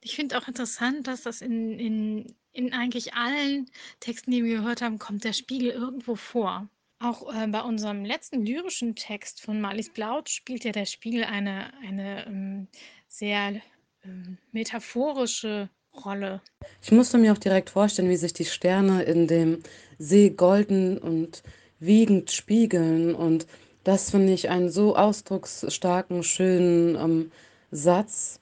Ich 0.00 0.16
finde 0.16 0.38
auch 0.38 0.48
interessant, 0.48 1.06
dass 1.06 1.22
das 1.22 1.40
in, 1.40 1.78
in, 1.78 2.34
in 2.52 2.72
eigentlich 2.72 3.14
allen 3.14 3.70
Texten, 4.00 4.30
die 4.30 4.44
wir 4.44 4.58
gehört 4.58 4.82
haben, 4.82 4.98
kommt 4.98 5.24
der 5.24 5.32
Spiegel 5.32 5.70
irgendwo 5.70 6.14
vor. 6.14 6.68
Auch 6.98 7.34
äh, 7.34 7.46
bei 7.48 7.62
unserem 7.62 8.04
letzten 8.04 8.44
lyrischen 8.44 8.94
Text 8.94 9.40
von 9.40 9.60
Marlies 9.60 9.90
Blaut 9.90 10.28
spielt 10.28 10.64
ja 10.64 10.72
der 10.72 10.86
Spiegel 10.86 11.24
eine, 11.24 11.72
eine 11.82 12.26
ähm, 12.26 12.68
sehr 13.08 13.60
ähm, 14.04 14.38
metaphorische 14.52 15.68
Rolle. 16.04 16.40
Ich 16.82 16.92
musste 16.92 17.18
mir 17.18 17.32
auch 17.32 17.38
direkt 17.38 17.70
vorstellen, 17.70 18.08
wie 18.08 18.16
sich 18.16 18.32
die 18.32 18.44
Sterne 18.44 19.02
in 19.02 19.26
dem 19.26 19.62
See 19.98 20.30
golden 20.30 20.98
und 20.98 21.42
wiegend 21.80 22.30
spiegeln 22.30 23.14
und 23.14 23.46
das 23.84 24.10
finde 24.10 24.32
ich 24.32 24.48
einen 24.48 24.70
so 24.70 24.96
ausdrucksstarken, 24.96 26.22
schönen 26.22 26.96
ähm, 26.96 27.32
Satz. 27.70 28.38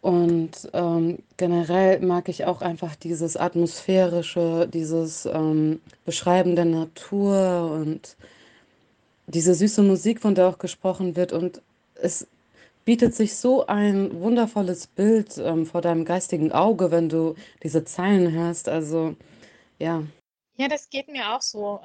Und 0.00 0.70
ähm, 0.74 1.18
generell 1.36 2.00
mag 2.00 2.28
ich 2.28 2.44
auch 2.44 2.62
einfach 2.62 2.94
dieses 2.94 3.36
atmosphärische, 3.36 4.68
dieses 4.72 5.26
ähm, 5.26 5.80
Beschreiben 6.04 6.54
der 6.56 6.66
Natur 6.66 7.70
und 7.72 8.16
diese 9.26 9.54
süße 9.54 9.82
Musik, 9.82 10.20
von 10.20 10.34
der 10.34 10.48
auch 10.48 10.58
gesprochen 10.58 11.16
wird. 11.16 11.32
Und 11.32 11.62
es 11.94 12.26
bietet 12.84 13.14
sich 13.14 13.36
so 13.36 13.66
ein 13.66 14.20
wundervolles 14.20 14.86
Bild 14.86 15.36
ähm, 15.38 15.66
vor 15.66 15.80
deinem 15.80 16.04
geistigen 16.04 16.52
Auge, 16.52 16.90
wenn 16.90 17.08
du 17.08 17.34
diese 17.62 17.84
Zeilen 17.84 18.32
hörst. 18.32 18.68
Also 18.68 19.16
ja. 19.78 20.04
Ja, 20.56 20.68
das 20.68 20.88
geht 20.90 21.08
mir 21.08 21.34
auch 21.34 21.42
so. 21.42 21.80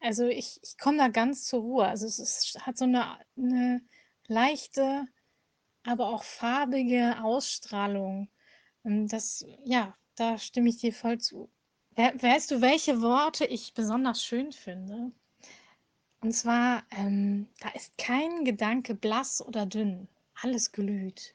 Also 0.00 0.26
ich, 0.26 0.60
ich 0.62 0.78
komme 0.78 0.98
da 0.98 1.08
ganz 1.08 1.46
zur 1.46 1.60
Ruhe. 1.60 1.86
Also 1.86 2.06
es 2.06 2.18
ist, 2.18 2.58
hat 2.66 2.78
so 2.78 2.84
eine, 2.84 3.18
eine 3.36 3.82
leichte, 4.28 5.06
aber 5.84 6.08
auch 6.08 6.24
farbige 6.24 7.22
Ausstrahlung. 7.22 8.28
Und 8.82 9.08
das, 9.08 9.44
ja, 9.64 9.96
da 10.14 10.38
stimme 10.38 10.68
ich 10.68 10.78
dir 10.78 10.92
voll 10.92 11.18
zu. 11.18 11.50
weißt 11.96 12.50
du, 12.50 12.60
welche 12.60 13.02
Worte 13.02 13.46
ich 13.46 13.74
besonders 13.74 14.22
schön 14.24 14.52
finde? 14.52 15.12
Und 16.20 16.32
zwar, 16.32 16.84
ähm, 16.90 17.48
da 17.60 17.68
ist 17.70 17.96
kein 17.98 18.44
Gedanke 18.44 18.94
blass 18.94 19.40
oder 19.40 19.66
dünn. 19.66 20.08
Alles 20.34 20.72
glüht. 20.72 21.34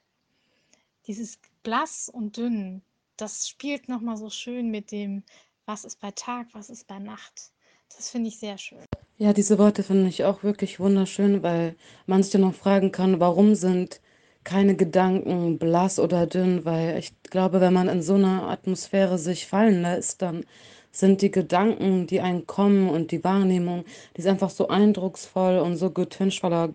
Dieses 1.06 1.38
blass 1.62 2.08
und 2.08 2.36
dünn, 2.36 2.82
das 3.16 3.48
spielt 3.48 3.88
nochmal 3.88 4.16
so 4.16 4.30
schön 4.30 4.70
mit 4.70 4.92
dem, 4.92 5.24
was 5.64 5.84
ist 5.84 6.00
bei 6.00 6.10
Tag, 6.10 6.48
was 6.52 6.70
ist 6.70 6.86
bei 6.86 6.98
Nacht. 6.98 7.51
Das 7.96 8.10
finde 8.10 8.28
ich 8.28 8.38
sehr 8.38 8.58
schön. 8.58 8.78
Ja, 9.18 9.32
diese 9.32 9.58
Worte 9.58 9.82
finde 9.82 10.08
ich 10.08 10.24
auch 10.24 10.42
wirklich 10.42 10.80
wunderschön, 10.80 11.42
weil 11.42 11.76
man 12.06 12.22
sich 12.22 12.32
ja 12.32 12.40
noch 12.40 12.54
fragen 12.54 12.90
kann, 12.92 13.20
warum 13.20 13.54
sind 13.54 14.00
keine 14.44 14.74
Gedanken 14.74 15.58
blass 15.58 15.98
oder 15.98 16.26
dünn, 16.26 16.64
weil 16.64 16.98
ich 16.98 17.12
glaube, 17.30 17.60
wenn 17.60 17.72
man 17.72 17.88
in 17.88 18.02
so 18.02 18.14
einer 18.14 18.48
Atmosphäre 18.48 19.18
sich 19.18 19.46
fallen 19.46 19.82
lässt, 19.82 20.22
dann 20.22 20.44
sind 20.90 21.22
die 21.22 21.30
Gedanken, 21.30 22.06
die 22.06 22.20
einen 22.20 22.46
kommen 22.46 22.90
und 22.90 23.12
die 23.12 23.24
Wahrnehmung, 23.24 23.84
die 24.16 24.20
ist 24.20 24.26
einfach 24.26 24.50
so 24.50 24.68
eindrucksvoll 24.68 25.58
und 25.58 25.76
so 25.76 25.90
getüncht 25.90 26.40
voller 26.40 26.74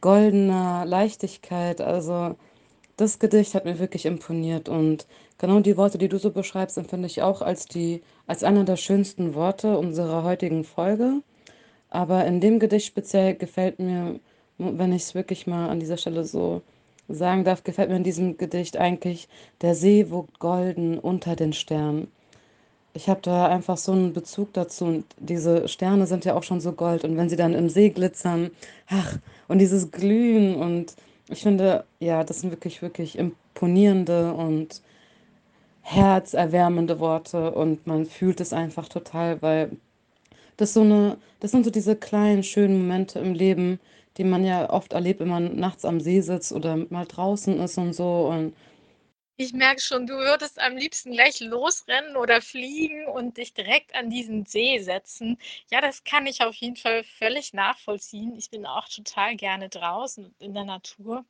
goldener 0.00 0.84
Leichtigkeit. 0.86 1.80
Also 1.80 2.36
das 2.96 3.18
Gedicht 3.18 3.54
hat 3.54 3.64
mir 3.64 3.78
wirklich 3.78 4.06
imponiert 4.06 4.68
und 4.68 5.06
genau 5.38 5.60
die 5.60 5.76
Worte, 5.76 5.98
die 5.98 6.08
du 6.08 6.18
so 6.18 6.30
beschreibst, 6.30 6.78
empfinde 6.78 7.06
ich 7.06 7.22
auch 7.22 7.42
als 7.42 7.66
die 7.66 8.02
als 8.26 8.44
einer 8.44 8.64
der 8.64 8.76
schönsten 8.76 9.34
Worte 9.34 9.78
unserer 9.78 10.22
heutigen 10.24 10.64
Folge. 10.64 11.22
Aber 11.90 12.24
in 12.24 12.40
dem 12.40 12.58
Gedicht 12.58 12.86
speziell 12.86 13.34
gefällt 13.34 13.78
mir, 13.78 14.18
wenn 14.58 14.92
ich 14.92 15.02
es 15.02 15.14
wirklich 15.14 15.46
mal 15.46 15.68
an 15.68 15.80
dieser 15.80 15.96
Stelle 15.96 16.24
so 16.24 16.62
sagen 17.08 17.44
darf, 17.44 17.64
gefällt 17.64 17.88
mir 17.88 17.96
in 17.96 18.04
diesem 18.04 18.36
Gedicht 18.36 18.76
eigentlich 18.76 19.28
der 19.60 19.74
See 19.74 20.10
wogt 20.10 20.38
golden 20.38 20.98
unter 20.98 21.36
den 21.36 21.52
Sternen. 21.52 22.08
Ich 22.94 23.08
habe 23.08 23.20
da 23.22 23.46
einfach 23.46 23.76
so 23.76 23.92
einen 23.92 24.14
Bezug 24.14 24.54
dazu 24.54 24.86
und 24.86 25.04
diese 25.18 25.68
Sterne 25.68 26.06
sind 26.06 26.24
ja 26.24 26.34
auch 26.34 26.42
schon 26.42 26.60
so 26.60 26.72
gold 26.72 27.04
und 27.04 27.16
wenn 27.16 27.28
sie 27.28 27.36
dann 27.36 27.54
im 27.54 27.68
See 27.68 27.90
glitzern, 27.90 28.50
ach, 28.88 29.18
und 29.48 29.58
dieses 29.58 29.90
Glühen 29.90 30.56
und 30.56 30.96
ich 31.28 31.42
finde, 31.42 31.84
ja, 32.00 32.24
das 32.24 32.40
sind 32.40 32.50
wirklich, 32.50 32.82
wirklich 32.82 33.18
imponierende 33.18 34.32
und 34.32 34.80
herzerwärmende 35.86 37.00
Worte 37.00 37.52
und 37.52 37.86
man 37.86 38.06
fühlt 38.06 38.40
es 38.40 38.52
einfach 38.52 38.88
total, 38.88 39.40
weil 39.42 39.70
das 40.56 40.74
so 40.74 40.82
eine, 40.82 41.18
das 41.40 41.52
sind 41.52 41.64
so 41.64 41.70
diese 41.70 41.96
kleinen, 41.96 42.42
schönen 42.44 42.78
Momente 42.78 43.20
im 43.20 43.34
Leben, 43.34 43.80
die 44.18 44.24
man 44.24 44.44
ja 44.44 44.70
oft 44.70 44.92
erlebt, 44.94 45.20
wenn 45.20 45.28
man 45.28 45.56
nachts 45.56 45.84
am 45.84 46.00
See 46.00 46.20
sitzt 46.22 46.52
oder 46.52 46.76
mal 46.90 47.06
draußen 47.06 47.60
ist 47.60 47.78
und 47.78 47.94
so 47.94 48.28
und 48.28 48.54
ich 49.38 49.52
merke 49.52 49.80
schon, 49.82 50.06
du 50.06 50.14
würdest 50.14 50.58
am 50.60 50.76
liebsten 50.76 51.12
gleich 51.12 51.40
losrennen 51.40 52.16
oder 52.16 52.40
fliegen 52.40 53.06
und 53.06 53.36
dich 53.36 53.52
direkt 53.54 53.94
an 53.94 54.08
diesen 54.10 54.46
See 54.46 54.78
setzen. 54.78 55.38
Ja, 55.70 55.80
das 55.82 56.04
kann 56.04 56.26
ich 56.26 56.42
auf 56.42 56.54
jeden 56.56 56.76
Fall 56.76 57.04
völlig 57.04 57.52
nachvollziehen. 57.52 58.34
Ich 58.36 58.50
bin 58.50 58.64
auch 58.66 58.88
total 58.88 59.36
gerne 59.36 59.68
draußen 59.68 60.34
in 60.38 60.54
der 60.54 60.64
Natur. 60.64 61.24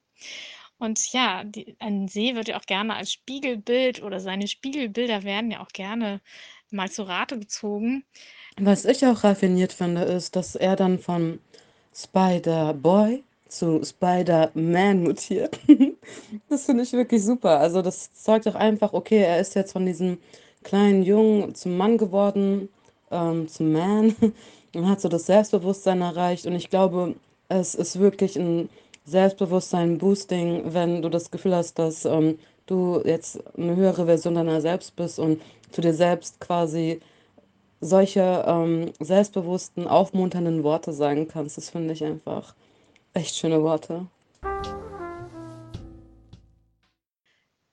Und 0.78 1.12
ja, 1.12 1.44
die, 1.44 1.76
ein 1.78 2.08
See 2.08 2.34
wird 2.34 2.48
ja 2.48 2.58
auch 2.58 2.66
gerne 2.66 2.94
als 2.94 3.12
Spiegelbild 3.12 4.02
oder 4.02 4.20
seine 4.20 4.46
Spiegelbilder 4.46 5.22
werden 5.22 5.50
ja 5.50 5.60
auch 5.60 5.68
gerne 5.68 6.20
mal 6.70 6.90
zu 6.90 7.04
Rate 7.04 7.38
gezogen. 7.38 8.04
Was 8.58 8.84
ich 8.84 9.04
auch 9.06 9.24
raffiniert 9.24 9.72
finde, 9.72 10.02
ist, 10.02 10.36
dass 10.36 10.54
er 10.54 10.76
dann 10.76 10.98
von 10.98 11.40
Spider-Boy 11.94 13.22
zu 13.48 13.82
Spider-Man 13.84 15.02
mutiert. 15.02 15.58
das 16.48 16.66
finde 16.66 16.82
ich 16.82 16.92
wirklich 16.92 17.22
super. 17.22 17.58
Also 17.60 17.80
das 17.82 18.12
zeigt 18.12 18.46
doch 18.46 18.54
einfach, 18.54 18.92
okay, 18.92 19.18
er 19.22 19.40
ist 19.40 19.54
jetzt 19.54 19.72
von 19.72 19.86
diesem 19.86 20.18
kleinen 20.62 21.02
Jungen 21.02 21.54
zum 21.54 21.76
Mann 21.76 21.96
geworden, 21.96 22.68
ähm, 23.10 23.48
zum 23.48 23.72
Man 23.72 24.14
und 24.74 24.88
hat 24.88 25.00
so 25.00 25.08
das 25.08 25.26
Selbstbewusstsein 25.26 26.02
erreicht. 26.02 26.46
Und 26.46 26.54
ich 26.54 26.70
glaube, 26.70 27.14
es 27.48 27.74
ist 27.74 27.98
wirklich 27.98 28.36
ein 28.36 28.68
Selbstbewusstsein-Boosting, 29.06 30.74
wenn 30.74 31.02
du 31.02 31.08
das 31.08 31.30
Gefühl 31.30 31.54
hast, 31.54 31.78
dass 31.78 32.04
ähm, 32.04 32.38
du 32.66 33.00
jetzt 33.04 33.40
eine 33.56 33.74
höhere 33.74 34.06
Version 34.06 34.34
deiner 34.34 34.60
selbst 34.60 34.94
bist 34.96 35.18
und 35.18 35.40
zu 35.70 35.80
dir 35.80 35.94
selbst 35.94 36.40
quasi 36.40 37.00
solche 37.80 38.44
ähm, 38.46 38.92
selbstbewussten, 39.00 39.86
aufmunternden 39.86 40.62
Worte 40.62 40.92
sagen 40.92 41.28
kannst. 41.28 41.56
Das 41.56 41.70
finde 41.70 41.94
ich 41.94 42.04
einfach 42.04 42.54
Echt 43.16 43.34
schöne 43.34 43.62
Worte. 43.62 44.08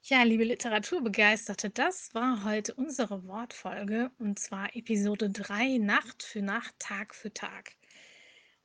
Ja, 0.04 0.24
liebe 0.24 0.46
Literaturbegeisterte, 0.46 1.70
das 1.70 2.16
war 2.16 2.46
heute 2.46 2.74
unsere 2.76 3.28
Wortfolge 3.28 4.10
und 4.20 4.40
zwar 4.40 4.74
Episode 4.74 5.30
3 5.30 5.80
Nacht 5.80 6.24
für 6.24 6.42
Nacht, 6.42 6.74
Tag 6.80 7.14
für 7.14 7.34
Tag. 7.34 7.74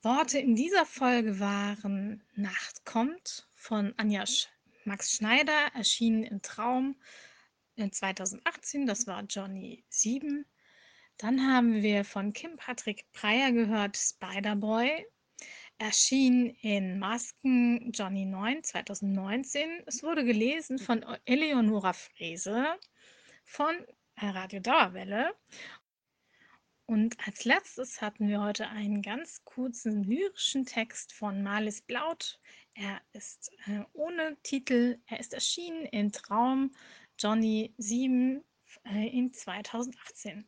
Worte 0.03 0.39
in 0.39 0.55
dieser 0.55 0.87
Folge 0.87 1.41
waren 1.41 2.23
Nacht 2.37 2.85
kommt 2.85 3.49
von 3.57 3.95
Anja 3.97 4.25
Max 4.85 5.13
Schneider, 5.13 5.73
erschienen 5.75 6.23
im 6.23 6.41
Traum 6.41 6.95
in 7.75 7.91
2018, 7.91 8.87
das 8.87 9.09
war 9.09 9.25
Johnny 9.25 9.85
7. 9.89 10.47
Dann 11.17 11.45
haben 11.45 11.83
wir 11.83 12.05
von 12.05 12.33
Kim 12.33 12.57
Patrick 12.57 13.11
Breyer 13.13 13.51
gehört 13.51 13.97
Spider-Boy, 13.97 15.05
erschien 15.79 16.51
in 16.63 17.01
Masken 17.01 17.91
Johnny 17.91 18.25
9 18.25 18.63
2019. 18.63 19.83
Es 19.87 20.05
wurde 20.05 20.25
gelesen 20.25 20.79
von 20.79 21.05
Eleonora 21.25 21.93
Frese 21.93 22.79
von 23.45 23.75
Radio 24.17 24.61
Dauerwelle. 24.61 25.35
Und 26.89 27.19
als 27.27 27.45
letztes 27.45 28.01
hatten 28.01 28.29
wir 28.29 28.41
heute 28.41 28.67
einen 28.69 29.03
ganz 29.03 29.45
kurzen 29.45 30.05
lyrischen 30.05 30.65
Text 30.65 31.13
von 31.13 31.43
Marlis 31.43 31.83
Blaut. 31.83 32.41
Er 32.73 32.99
ist 33.13 33.51
äh, 33.67 33.83
ohne 33.93 34.39
Titel, 34.43 34.99
er 35.05 35.21
ist 35.21 35.35
erschienen 35.35 35.85
in 35.85 36.13
Traum 36.13 36.71
Johnny 37.19 37.75
7 37.77 38.43
äh, 38.87 39.07
in 39.09 39.35
2018. 39.35 40.47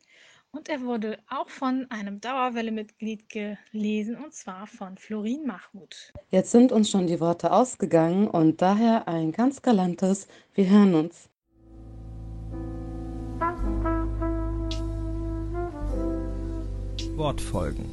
Und 0.49 0.67
er 0.67 0.81
wurde 0.81 1.19
auch 1.29 1.47
von 1.47 1.85
einem 1.91 2.19
Dauerwelle-Mitglied 2.19 3.29
gelesen, 3.29 4.15
und 4.15 4.33
zwar 4.33 4.65
von 4.65 4.97
Florin 4.97 5.45
Mahmoud. 5.45 6.11
Jetzt 6.31 6.49
sind 6.49 6.71
uns 6.71 6.89
schon 6.89 7.05
die 7.05 7.19
Worte 7.19 7.51
ausgegangen 7.51 8.27
und 8.27 8.63
daher 8.63 9.07
ein 9.07 9.31
ganz 9.31 9.61
galantes 9.61 10.27
Wir 10.55 10.67
hören 10.67 10.95
uns. 10.95 11.30
Wortfolgen 17.21 17.85